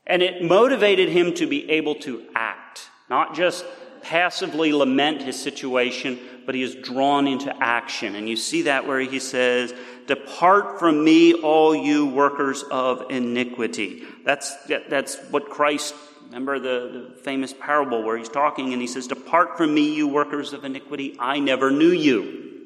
And 0.07 0.23
it 0.23 0.45
motivated 0.45 1.09
him 1.09 1.35
to 1.35 1.49
be 1.49 1.69
able 1.71 1.97
to 1.97 2.25
act, 2.37 2.88
not 3.11 3.35
just 3.35 3.64
passively 4.03 4.73
lament 4.73 5.23
his 5.23 5.40
situation, 5.40 6.21
but 6.47 6.55
he 6.55 6.62
is 6.62 6.77
drawn 6.77 7.27
into 7.27 7.53
action. 7.61 8.14
And 8.14 8.29
you 8.29 8.37
see 8.37 8.62
that 8.62 8.87
where 8.87 9.01
he 9.01 9.19
says, 9.19 9.75
Depart 10.07 10.79
from 10.79 11.03
me, 11.03 11.33
all 11.35 11.75
you 11.75 12.07
workers 12.07 12.62
of 12.71 13.11
iniquity. 13.11 14.05
That's, 14.25 14.55
that's 14.88 15.17
what 15.31 15.49
Christ 15.49 15.95
Remember 16.35 16.59
the, 16.59 17.12
the, 17.14 17.20
famous 17.23 17.55
parable 17.55 18.03
where 18.03 18.18
he's 18.18 18.29
talking 18.29 18.73
and 18.73 18.83
he 18.83 18.88
says, 18.88 19.07
Depart 19.07 19.57
from 19.57 19.73
me, 19.73 19.94
you 19.94 20.09
workers 20.09 20.53
of 20.53 20.64
iniquity, 20.64 21.16
I 21.20 21.38
never 21.38 21.70
knew 21.70 21.92
you. 21.92 22.62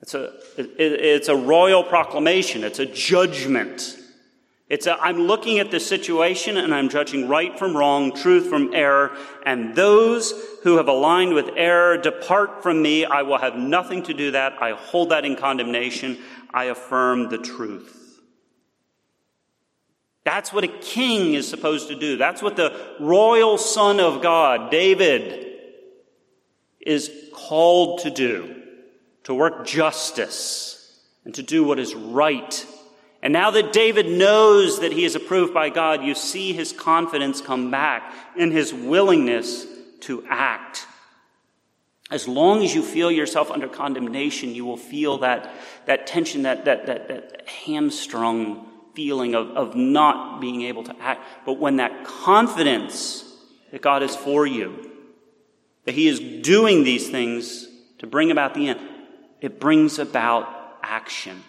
It's 0.00 0.14
a, 0.14 0.26
it, 0.56 0.70
it's 0.78 1.26
a 1.26 1.34
royal 1.34 1.82
proclamation, 1.82 2.62
it's 2.62 2.78
a 2.78 2.86
judgment. 2.86 3.96
It's 4.68 4.86
a, 4.86 4.96
I'm 5.00 5.22
looking 5.22 5.58
at 5.58 5.72
this 5.72 5.84
situation 5.84 6.56
and 6.56 6.72
I'm 6.72 6.90
judging 6.90 7.26
right 7.26 7.58
from 7.58 7.76
wrong, 7.76 8.14
truth 8.14 8.46
from 8.46 8.72
error, 8.72 9.16
and 9.44 9.74
those 9.74 10.32
who 10.62 10.76
have 10.76 10.86
aligned 10.86 11.34
with 11.34 11.50
error, 11.56 11.98
depart 11.98 12.62
from 12.62 12.82
me. 12.82 13.04
I 13.04 13.22
will 13.22 13.38
have 13.38 13.56
nothing 13.56 14.04
to 14.04 14.14
do 14.14 14.30
that. 14.30 14.62
I 14.62 14.74
hold 14.74 15.08
that 15.08 15.24
in 15.24 15.34
condemnation. 15.34 16.18
I 16.54 16.66
affirm 16.66 17.30
the 17.30 17.38
truth. 17.38 18.05
That's 20.26 20.52
what 20.52 20.64
a 20.64 20.68
king 20.68 21.34
is 21.34 21.46
supposed 21.46 21.86
to 21.86 21.94
do. 21.94 22.16
That's 22.16 22.42
what 22.42 22.56
the 22.56 22.76
royal 22.98 23.58
son 23.58 24.00
of 24.00 24.22
God, 24.22 24.72
David, 24.72 25.54
is 26.80 27.12
called 27.32 28.00
to 28.00 28.10
do. 28.10 28.60
To 29.24 29.34
work 29.34 29.64
justice 29.64 31.00
and 31.24 31.32
to 31.36 31.44
do 31.44 31.62
what 31.62 31.78
is 31.78 31.94
right. 31.94 32.66
And 33.22 33.32
now 33.32 33.52
that 33.52 33.72
David 33.72 34.08
knows 34.08 34.80
that 34.80 34.90
he 34.90 35.04
is 35.04 35.14
approved 35.14 35.54
by 35.54 35.70
God, 35.70 36.02
you 36.02 36.16
see 36.16 36.52
his 36.52 36.72
confidence 36.72 37.40
come 37.40 37.70
back 37.70 38.12
in 38.36 38.50
his 38.50 38.74
willingness 38.74 39.64
to 40.00 40.24
act. 40.28 40.88
As 42.10 42.26
long 42.26 42.64
as 42.64 42.74
you 42.74 42.82
feel 42.82 43.12
yourself 43.12 43.52
under 43.52 43.68
condemnation, 43.68 44.56
you 44.56 44.64
will 44.64 44.76
feel 44.76 45.18
that, 45.18 45.54
that 45.86 46.08
tension, 46.08 46.42
that, 46.42 46.64
that, 46.64 46.86
that, 46.86 47.06
that 47.06 47.48
hamstrung 47.48 48.66
feeling 48.96 49.34
of, 49.34 49.50
of 49.50 49.76
not 49.76 50.40
being 50.40 50.62
able 50.62 50.82
to 50.82 50.96
act. 51.00 51.22
But 51.44 51.58
when 51.60 51.76
that 51.76 52.04
confidence 52.04 53.22
that 53.70 53.82
God 53.82 54.02
is 54.02 54.16
for 54.16 54.46
you, 54.46 54.90
that 55.84 55.94
He 55.94 56.08
is 56.08 56.18
doing 56.42 56.82
these 56.82 57.08
things 57.08 57.68
to 57.98 58.06
bring 58.06 58.30
about 58.30 58.54
the 58.54 58.68
end, 58.68 58.80
it 59.40 59.60
brings 59.60 59.98
about 59.98 60.48
action 60.82 61.44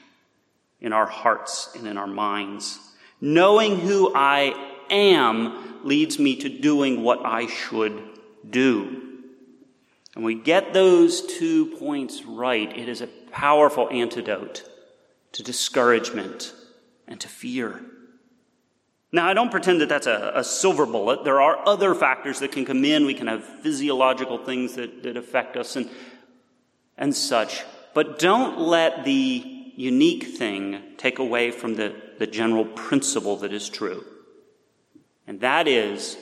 in 0.82 0.94
our 0.94 1.06
hearts 1.06 1.70
and 1.76 1.88
in 1.88 1.98
our 1.98 2.06
minds. 2.06 2.80
Knowing 3.22 3.80
who 3.80 4.14
I 4.14 4.54
am 4.90 5.86
leads 5.86 6.20
me 6.20 6.36
to 6.36 6.50
doing 6.50 7.02
what 7.02 7.26
I 7.26 7.48
should 7.48 8.04
do. 8.48 9.04
And 10.16 10.24
we 10.24 10.36
get 10.36 10.74
those 10.74 11.22
two 11.38 11.78
points 11.78 12.26
right, 12.26 12.76
it 12.78 12.90
is 12.90 13.02
a 13.02 13.08
powerful 13.08 13.90
antidote 13.90 14.70
to 15.34 15.44
discouragement 15.44 16.54
and 17.08 17.20
to 17.22 17.28
fear. 17.28 17.82
Now, 19.12 19.28
I 19.28 19.34
don't 19.34 19.52
pretend 19.52 19.82
that 19.82 19.90
that's 19.90 20.08
a, 20.08 20.34
a, 20.36 20.44
silver 20.44 20.86
bullet. 20.86 21.24
There 21.24 21.40
are 21.40 21.66
other 21.66 21.96
factors 21.96 22.40
that 22.40 22.52
can 22.52 22.66
come 22.66 22.84
in. 22.84 23.06
We 23.06 23.14
can 23.14 23.28
have 23.28 23.44
physiological 23.44 24.38
things 24.38 24.76
that, 24.76 25.04
that 25.04 25.16
affect 25.16 25.56
us 25.56 25.78
and, 25.78 25.90
and 26.98 27.16
such. 27.16 27.64
But 27.94 28.20
don't 28.20 28.60
let 28.60 29.06
the 29.06 29.72
unique 29.76 30.38
thing 30.38 30.82
take 30.98 31.20
away 31.20 31.52
from 31.52 31.76
the, 31.76 31.96
the 32.20 32.28
general 32.28 32.66
principle 32.66 33.38
that 33.38 33.54
is 33.54 33.70
true. 33.70 34.04
And 35.26 35.40
that 35.40 35.68
is, 35.68 36.18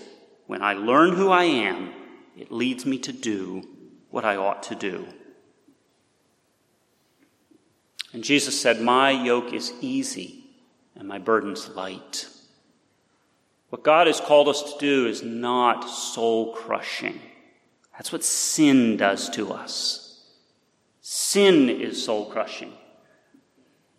when 0.45 0.61
I 0.61 0.73
learn 0.73 1.15
who 1.15 1.31
I 1.31 1.45
am, 1.45 1.91
it 2.37 2.51
leads 2.51 2.85
me 2.85 2.99
to 2.99 3.11
do 3.11 3.67
what 4.11 4.25
I 4.25 4.35
ought 4.35 4.63
to 4.63 4.75
do. 4.75 5.07
And 8.13 8.23
Jesus 8.23 8.61
said, 8.61 8.79
My 8.79 9.09
yoke 9.09 9.53
is 9.53 9.73
easy 9.81 10.44
and 10.95 11.07
my 11.07 11.19
burden's 11.19 11.69
light. 11.69 12.27
What 13.69 13.83
God 13.83 14.07
has 14.07 14.21
called 14.21 14.47
us 14.47 14.73
to 14.73 14.79
do 14.79 15.07
is 15.07 15.23
not 15.23 15.89
soul 15.89 16.53
crushing. 16.53 17.19
That's 17.93 18.11
what 18.11 18.23
sin 18.23 18.97
does 18.97 19.29
to 19.31 19.51
us. 19.51 20.23
Sin 21.01 21.69
is 21.69 22.03
soul 22.03 22.25
crushing. 22.25 22.73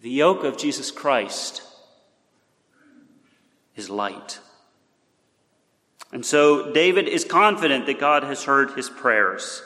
The 0.01 0.11
yoke 0.11 0.45
of 0.45 0.57
Jesus 0.57 0.91
Christ 0.91 1.63
is 3.75 3.91
light. 3.91 4.39
And 6.13 6.25
so 6.25 6.73
David 6.73 7.09
is 7.09 7.25
confident 7.25 7.87
that 7.87 8.01
God 8.01 8.23
has 8.23 8.45
heard 8.45 8.71
his 8.73 8.89
prayers. 8.89 9.63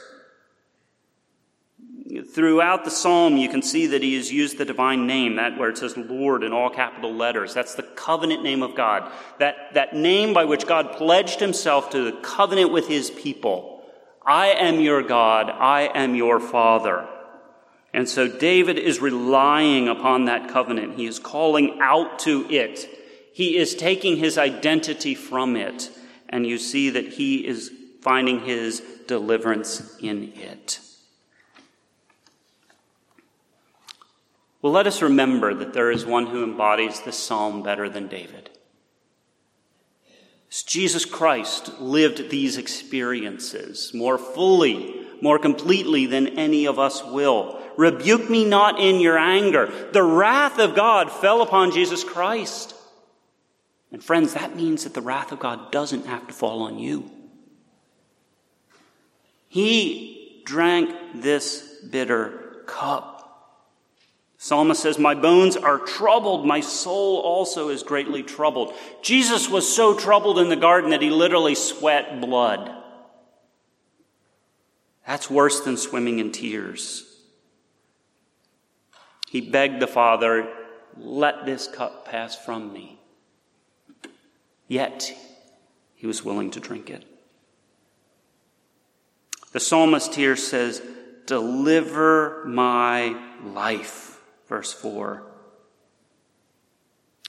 Throughout 2.18 2.84
the 2.84 2.90
psalm, 2.90 3.36
you 3.36 3.48
can 3.48 3.62
see 3.62 3.86
that 3.88 4.02
he 4.02 4.16
has 4.16 4.32
used 4.32 4.58
the 4.58 4.64
divine 4.64 5.06
name, 5.06 5.36
that 5.36 5.56
where 5.56 5.68
it 5.68 5.78
says 5.78 5.96
Lord 5.96 6.42
in 6.42 6.52
all 6.52 6.68
capital 6.68 7.14
letters. 7.14 7.54
That's 7.54 7.76
the 7.76 7.84
covenant 7.84 8.42
name 8.42 8.62
of 8.62 8.74
God. 8.74 9.10
That, 9.38 9.74
that 9.74 9.94
name 9.94 10.34
by 10.34 10.44
which 10.44 10.66
God 10.66 10.92
pledged 10.92 11.38
himself 11.38 11.90
to 11.90 12.02
the 12.02 12.18
covenant 12.20 12.72
with 12.72 12.88
his 12.88 13.10
people. 13.10 13.84
I 14.26 14.48
am 14.48 14.80
your 14.80 15.02
God. 15.02 15.50
I 15.50 15.82
am 15.82 16.16
your 16.16 16.40
Father. 16.40 17.06
And 17.92 18.08
so 18.08 18.28
David 18.28 18.78
is 18.78 19.00
relying 19.00 19.88
upon 19.88 20.24
that 20.24 20.50
covenant. 20.50 20.94
He 20.94 21.06
is 21.06 21.18
calling 21.18 21.78
out 21.80 22.18
to 22.20 22.46
it. 22.50 22.88
He 23.32 23.56
is 23.56 23.74
taking 23.74 24.16
his 24.16 24.36
identity 24.36 25.14
from 25.14 25.56
it. 25.56 25.90
And 26.28 26.46
you 26.46 26.58
see 26.58 26.90
that 26.90 27.06
he 27.06 27.46
is 27.46 27.70
finding 28.00 28.40
his 28.40 28.82
deliverance 29.06 29.96
in 30.00 30.32
it. 30.34 30.80
Well, 34.62 34.72
let 34.72 34.86
us 34.86 35.02
remember 35.02 35.54
that 35.54 35.72
there 35.72 35.90
is 35.90 36.04
one 36.04 36.26
who 36.26 36.44
embodies 36.44 37.00
this 37.00 37.16
psalm 37.16 37.62
better 37.62 37.88
than 37.88 38.08
David. 38.08 38.50
Jesus 40.66 41.04
Christ 41.04 41.80
lived 41.80 42.28
these 42.28 42.58
experiences 42.58 43.92
more 43.94 44.18
fully, 44.18 45.06
more 45.22 45.38
completely 45.38 46.06
than 46.06 46.38
any 46.38 46.66
of 46.66 46.78
us 46.78 47.04
will. 47.04 47.60
Rebuke 47.76 48.28
me 48.28 48.44
not 48.44 48.80
in 48.80 49.00
your 49.00 49.16
anger. 49.16 49.72
The 49.92 50.02
wrath 50.02 50.58
of 50.58 50.74
God 50.74 51.10
fell 51.10 51.40
upon 51.40 51.70
Jesus 51.70 52.02
Christ. 52.02 52.74
And 53.92 54.02
friends, 54.02 54.34
that 54.34 54.56
means 54.56 54.84
that 54.84 54.94
the 54.94 55.00
wrath 55.00 55.32
of 55.32 55.40
God 55.40 55.72
doesn't 55.72 56.06
have 56.06 56.26
to 56.26 56.34
fall 56.34 56.62
on 56.62 56.78
you. 56.78 57.10
He 59.48 60.42
drank 60.44 60.94
this 61.14 61.76
bitter 61.90 62.62
cup. 62.66 63.09
Psalmist 64.42 64.80
says, 64.80 64.98
My 64.98 65.14
bones 65.14 65.54
are 65.54 65.78
troubled. 65.78 66.46
My 66.46 66.60
soul 66.60 67.18
also 67.18 67.68
is 67.68 67.82
greatly 67.82 68.22
troubled. 68.22 68.72
Jesus 69.02 69.50
was 69.50 69.70
so 69.70 69.94
troubled 69.94 70.38
in 70.38 70.48
the 70.48 70.56
garden 70.56 70.90
that 70.90 71.02
he 71.02 71.10
literally 71.10 71.54
sweat 71.54 72.22
blood. 72.22 72.74
That's 75.06 75.28
worse 75.28 75.60
than 75.60 75.76
swimming 75.76 76.20
in 76.20 76.32
tears. 76.32 77.04
He 79.28 79.42
begged 79.42 79.78
the 79.78 79.86
Father, 79.86 80.50
Let 80.96 81.44
this 81.44 81.66
cup 81.68 82.08
pass 82.08 82.34
from 82.34 82.72
me. 82.72 82.98
Yet, 84.68 85.12
he 85.96 86.06
was 86.06 86.24
willing 86.24 86.50
to 86.52 86.60
drink 86.60 86.88
it. 86.88 87.04
The 89.52 89.60
psalmist 89.60 90.14
here 90.14 90.36
says, 90.36 90.80
Deliver 91.26 92.46
my 92.46 93.14
life 93.44 94.09
verse 94.50 94.72
4. 94.72 95.22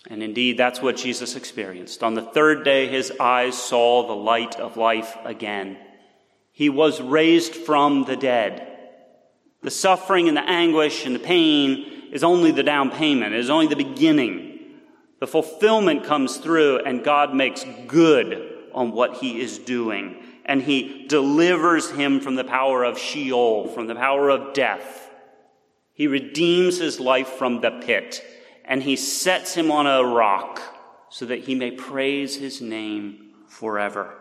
And 0.10 0.24
indeed, 0.24 0.58
that's 0.58 0.82
what 0.82 0.98
Jesus 0.98 1.36
experienced. 1.36 2.02
On 2.04 2.16
the 2.16 2.24
third 2.24 2.66
day, 2.66 2.88
his 2.88 3.14
eyes 3.20 3.56
saw 3.56 4.08
the 4.08 4.16
light 4.16 4.60
of 4.60 4.76
life 4.76 5.16
again. 5.24 5.78
He 6.52 6.68
was 6.68 7.00
raised 7.00 7.54
from 7.54 8.06
the 8.06 8.18
dead. 8.18 8.68
The 9.62 9.70
suffering 9.70 10.28
and 10.28 10.36
the 10.36 10.50
anguish 10.50 11.06
and 11.06 11.14
the 11.14 11.20
pain 11.20 12.10
is 12.12 12.24
only 12.24 12.50
the 12.52 12.64
down 12.64 12.90
payment, 12.90 13.34
it 13.34 13.40
is 13.40 13.52
only 13.52 13.68
the 13.68 13.76
beginning. 13.76 14.48
The 15.20 15.28
fulfillment 15.28 16.04
comes 16.06 16.38
through, 16.38 16.80
and 16.80 17.04
God 17.04 17.36
makes 17.36 17.64
good 17.86 18.58
on 18.74 18.92
what 18.92 19.18
he 19.18 19.40
is 19.40 19.60
doing. 19.60 20.16
And 20.46 20.64
he 20.64 21.06
delivers 21.08 21.92
him 21.92 22.20
from 22.20 22.34
the 22.34 22.44
power 22.44 22.84
of 22.84 22.98
Sheol, 22.98 23.68
from 23.68 23.86
the 23.86 23.94
power 23.94 24.30
of 24.30 24.56
death. 24.56 25.11
He 25.94 26.08
redeems 26.08 26.80
his 26.80 27.00
life 27.00 27.28
from 27.30 27.62
the 27.62 27.72
pit, 27.72 28.24
and 28.66 28.82
he 28.82 28.96
sets 28.96 29.54
him 29.54 29.72
on 29.72 29.88
a 29.88 30.04
rock 30.04 30.62
so 31.10 31.26
that 31.26 31.42
he 31.42 31.56
may 31.56 31.72
praise 31.72 32.36
his 32.36 32.62
name 32.62 33.32
forever. 33.48 34.16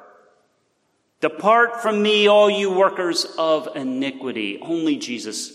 Depart 1.20 1.83
from 1.83 2.02
me, 2.02 2.26
all 2.26 2.50
you 2.50 2.70
workers 2.70 3.26
of 3.38 3.68
iniquity. 3.76 4.59
Only 4.61 4.96
Jesus 4.96 5.52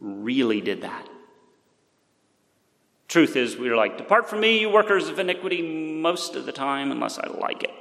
really 0.00 0.60
did 0.60 0.82
that. 0.82 1.08
Truth 3.08 3.36
is, 3.36 3.56
we're 3.56 3.76
like, 3.76 3.98
Depart 3.98 4.28
from 4.28 4.40
me, 4.40 4.60
you 4.60 4.70
workers 4.70 5.08
of 5.08 5.18
iniquity, 5.18 5.62
most 5.62 6.36
of 6.36 6.46
the 6.46 6.52
time, 6.52 6.92
unless 6.92 7.18
I 7.18 7.26
like 7.26 7.64
it. 7.64 7.72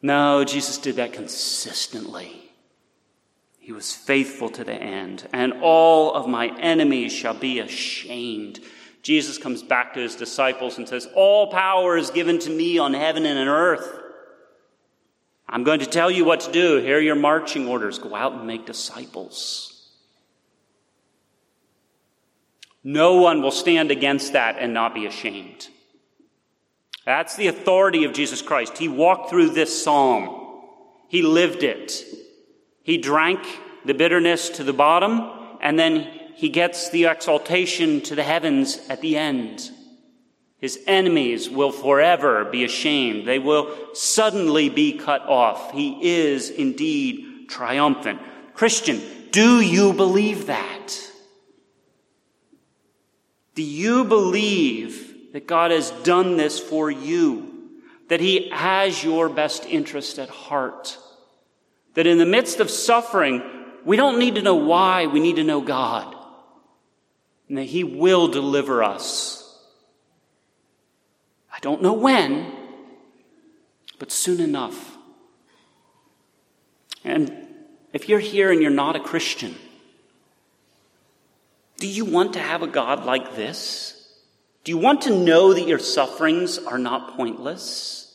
No, 0.00 0.44
Jesus 0.44 0.78
did 0.78 0.96
that 0.96 1.12
consistently. 1.12 2.45
He 3.66 3.72
was 3.72 3.92
faithful 3.92 4.48
to 4.50 4.62
the 4.62 4.76
end, 4.76 5.26
and 5.32 5.54
all 5.60 6.14
of 6.14 6.28
my 6.28 6.56
enemies 6.60 7.12
shall 7.12 7.34
be 7.34 7.58
ashamed. 7.58 8.60
Jesus 9.02 9.38
comes 9.38 9.60
back 9.60 9.94
to 9.94 10.00
his 10.00 10.14
disciples 10.14 10.78
and 10.78 10.88
says, 10.88 11.08
All 11.16 11.50
power 11.50 11.96
is 11.96 12.10
given 12.10 12.38
to 12.38 12.50
me 12.50 12.78
on 12.78 12.94
heaven 12.94 13.26
and 13.26 13.36
on 13.36 13.48
earth. 13.48 13.84
I'm 15.48 15.64
going 15.64 15.80
to 15.80 15.86
tell 15.86 16.12
you 16.12 16.24
what 16.24 16.42
to 16.42 16.52
do. 16.52 16.76
Here 16.76 16.98
are 16.98 17.00
your 17.00 17.16
marching 17.16 17.66
orders. 17.66 17.98
Go 17.98 18.14
out 18.14 18.34
and 18.34 18.46
make 18.46 18.66
disciples. 18.66 19.90
No 22.84 23.14
one 23.14 23.42
will 23.42 23.50
stand 23.50 23.90
against 23.90 24.34
that 24.34 24.58
and 24.60 24.72
not 24.72 24.94
be 24.94 25.06
ashamed. 25.06 25.66
That's 27.04 27.34
the 27.34 27.48
authority 27.48 28.04
of 28.04 28.12
Jesus 28.12 28.42
Christ. 28.42 28.78
He 28.78 28.86
walked 28.86 29.28
through 29.28 29.50
this 29.50 29.82
psalm. 29.82 30.60
He 31.08 31.22
lived 31.22 31.64
it. 31.64 32.04
He 32.86 32.98
drank 32.98 33.40
the 33.84 33.94
bitterness 33.94 34.48
to 34.50 34.62
the 34.62 34.72
bottom, 34.72 35.28
and 35.60 35.76
then 35.76 36.08
he 36.36 36.48
gets 36.48 36.88
the 36.90 37.06
exaltation 37.06 38.00
to 38.02 38.14
the 38.14 38.22
heavens 38.22 38.78
at 38.88 39.00
the 39.00 39.16
end. 39.16 39.72
His 40.58 40.78
enemies 40.86 41.50
will 41.50 41.72
forever 41.72 42.44
be 42.44 42.62
ashamed. 42.62 43.26
They 43.26 43.40
will 43.40 43.76
suddenly 43.92 44.68
be 44.68 44.98
cut 44.98 45.22
off. 45.22 45.72
He 45.72 45.98
is 46.00 46.48
indeed 46.48 47.48
triumphant. 47.48 48.20
Christian, 48.54 49.02
do 49.32 49.60
you 49.60 49.92
believe 49.92 50.46
that? 50.46 50.96
Do 53.56 53.64
you 53.64 54.04
believe 54.04 55.32
that 55.32 55.48
God 55.48 55.72
has 55.72 55.90
done 56.04 56.36
this 56.36 56.60
for 56.60 56.88
you? 56.88 57.72
That 58.10 58.20
He 58.20 58.48
has 58.50 59.02
your 59.02 59.28
best 59.28 59.66
interest 59.66 60.20
at 60.20 60.28
heart? 60.28 60.98
That 61.96 62.06
in 62.06 62.18
the 62.18 62.26
midst 62.26 62.60
of 62.60 62.70
suffering, 62.70 63.42
we 63.84 63.96
don't 63.96 64.18
need 64.18 64.36
to 64.36 64.42
know 64.42 64.54
why, 64.54 65.06
we 65.06 65.18
need 65.18 65.36
to 65.36 65.44
know 65.44 65.60
God. 65.60 66.14
And 67.48 67.58
that 67.58 67.64
He 67.64 67.84
will 67.84 68.28
deliver 68.28 68.84
us. 68.84 69.42
I 71.52 71.58
don't 71.60 71.82
know 71.82 71.94
when, 71.94 72.52
but 73.98 74.12
soon 74.12 74.40
enough. 74.40 74.96
And 77.02 77.34
if 77.92 78.08
you're 78.08 78.20
here 78.20 78.52
and 78.52 78.60
you're 78.60 78.70
not 78.70 78.94
a 78.96 79.00
Christian, 79.00 79.54
do 81.78 81.86
you 81.86 82.04
want 82.04 82.34
to 82.34 82.40
have 82.40 82.62
a 82.62 82.66
God 82.66 83.04
like 83.04 83.36
this? 83.36 83.92
Do 84.64 84.72
you 84.72 84.78
want 84.78 85.02
to 85.02 85.16
know 85.16 85.54
that 85.54 85.66
your 85.66 85.78
sufferings 85.78 86.58
are 86.58 86.78
not 86.78 87.16
pointless? 87.16 88.05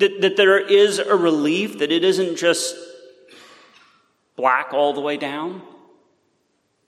That, 0.00 0.20
that 0.20 0.36
there 0.36 0.58
is 0.58 0.98
a 0.98 1.16
relief, 1.16 1.78
that 1.78 1.92
it 1.92 2.04
isn't 2.04 2.36
just 2.36 2.74
black 4.34 4.72
all 4.72 4.92
the 4.92 5.00
way 5.00 5.16
down. 5.16 5.62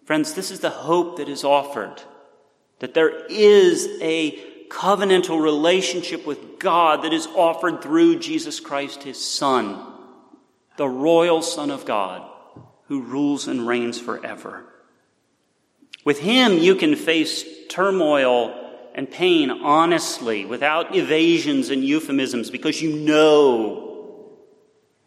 Friends, 0.04 0.34
this 0.34 0.50
is 0.50 0.60
the 0.60 0.70
hope 0.70 1.18
that 1.18 1.28
is 1.28 1.44
offered 1.44 2.02
that 2.80 2.94
there 2.94 3.26
is 3.26 3.88
a 4.00 4.32
covenantal 4.66 5.40
relationship 5.40 6.26
with 6.26 6.58
God 6.58 7.04
that 7.04 7.12
is 7.12 7.28
offered 7.28 7.80
through 7.80 8.18
Jesus 8.18 8.58
Christ, 8.58 9.04
his 9.04 9.24
Son, 9.24 9.80
the 10.76 10.88
royal 10.88 11.42
Son 11.42 11.70
of 11.70 11.84
God, 11.84 12.28
who 12.88 13.02
rules 13.02 13.46
and 13.46 13.68
reigns 13.68 14.00
forever. 14.00 14.64
With 16.04 16.18
him, 16.18 16.58
you 16.58 16.74
can 16.74 16.96
face 16.96 17.44
turmoil 17.68 18.61
and 18.94 19.10
pain 19.10 19.50
honestly, 19.50 20.44
without 20.44 20.94
evasions 20.94 21.70
and 21.70 21.84
euphemisms, 21.84 22.50
because 22.50 22.82
you 22.82 22.94
know 22.94 24.32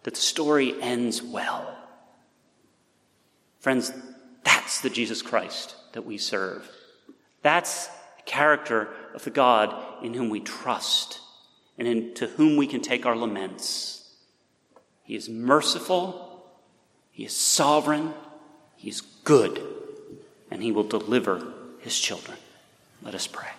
that 0.04 0.14
the 0.14 0.20
story 0.20 0.74
ends 0.82 1.22
well. 1.22 1.76
Friends, 3.60 3.92
that's 4.44 4.82
the 4.82 4.90
Jesus 4.90 5.22
Christ 5.22 5.76
that 5.94 6.06
we 6.06 6.18
serve. 6.18 6.70
That's 7.42 7.88
the 7.88 8.24
character 8.26 8.90
of 9.14 9.24
the 9.24 9.32
God 9.32 10.04
in 10.04 10.14
whom 10.14 10.30
we 10.30 10.40
trust 10.40 11.20
and 11.78 11.88
in, 11.88 12.14
to 12.16 12.28
whom 12.28 12.58
we 12.58 12.68
can 12.68 12.82
take 12.82 13.06
our 13.06 13.16
laments. 13.16 14.08
He 15.04 15.16
is 15.16 15.30
merciful, 15.30 16.46
He 17.12 17.26
is 17.26 17.36
sovereign, 17.36 18.14
He 18.76 18.90
is 18.90 19.02
good, 19.02 19.62
and 20.52 20.62
He 20.62 20.72
will 20.72 20.84
deliver 20.84 21.54
His 21.80 22.00
children. 22.00 22.38
Let 23.02 23.16
us 23.16 23.28
pray. 23.28 23.50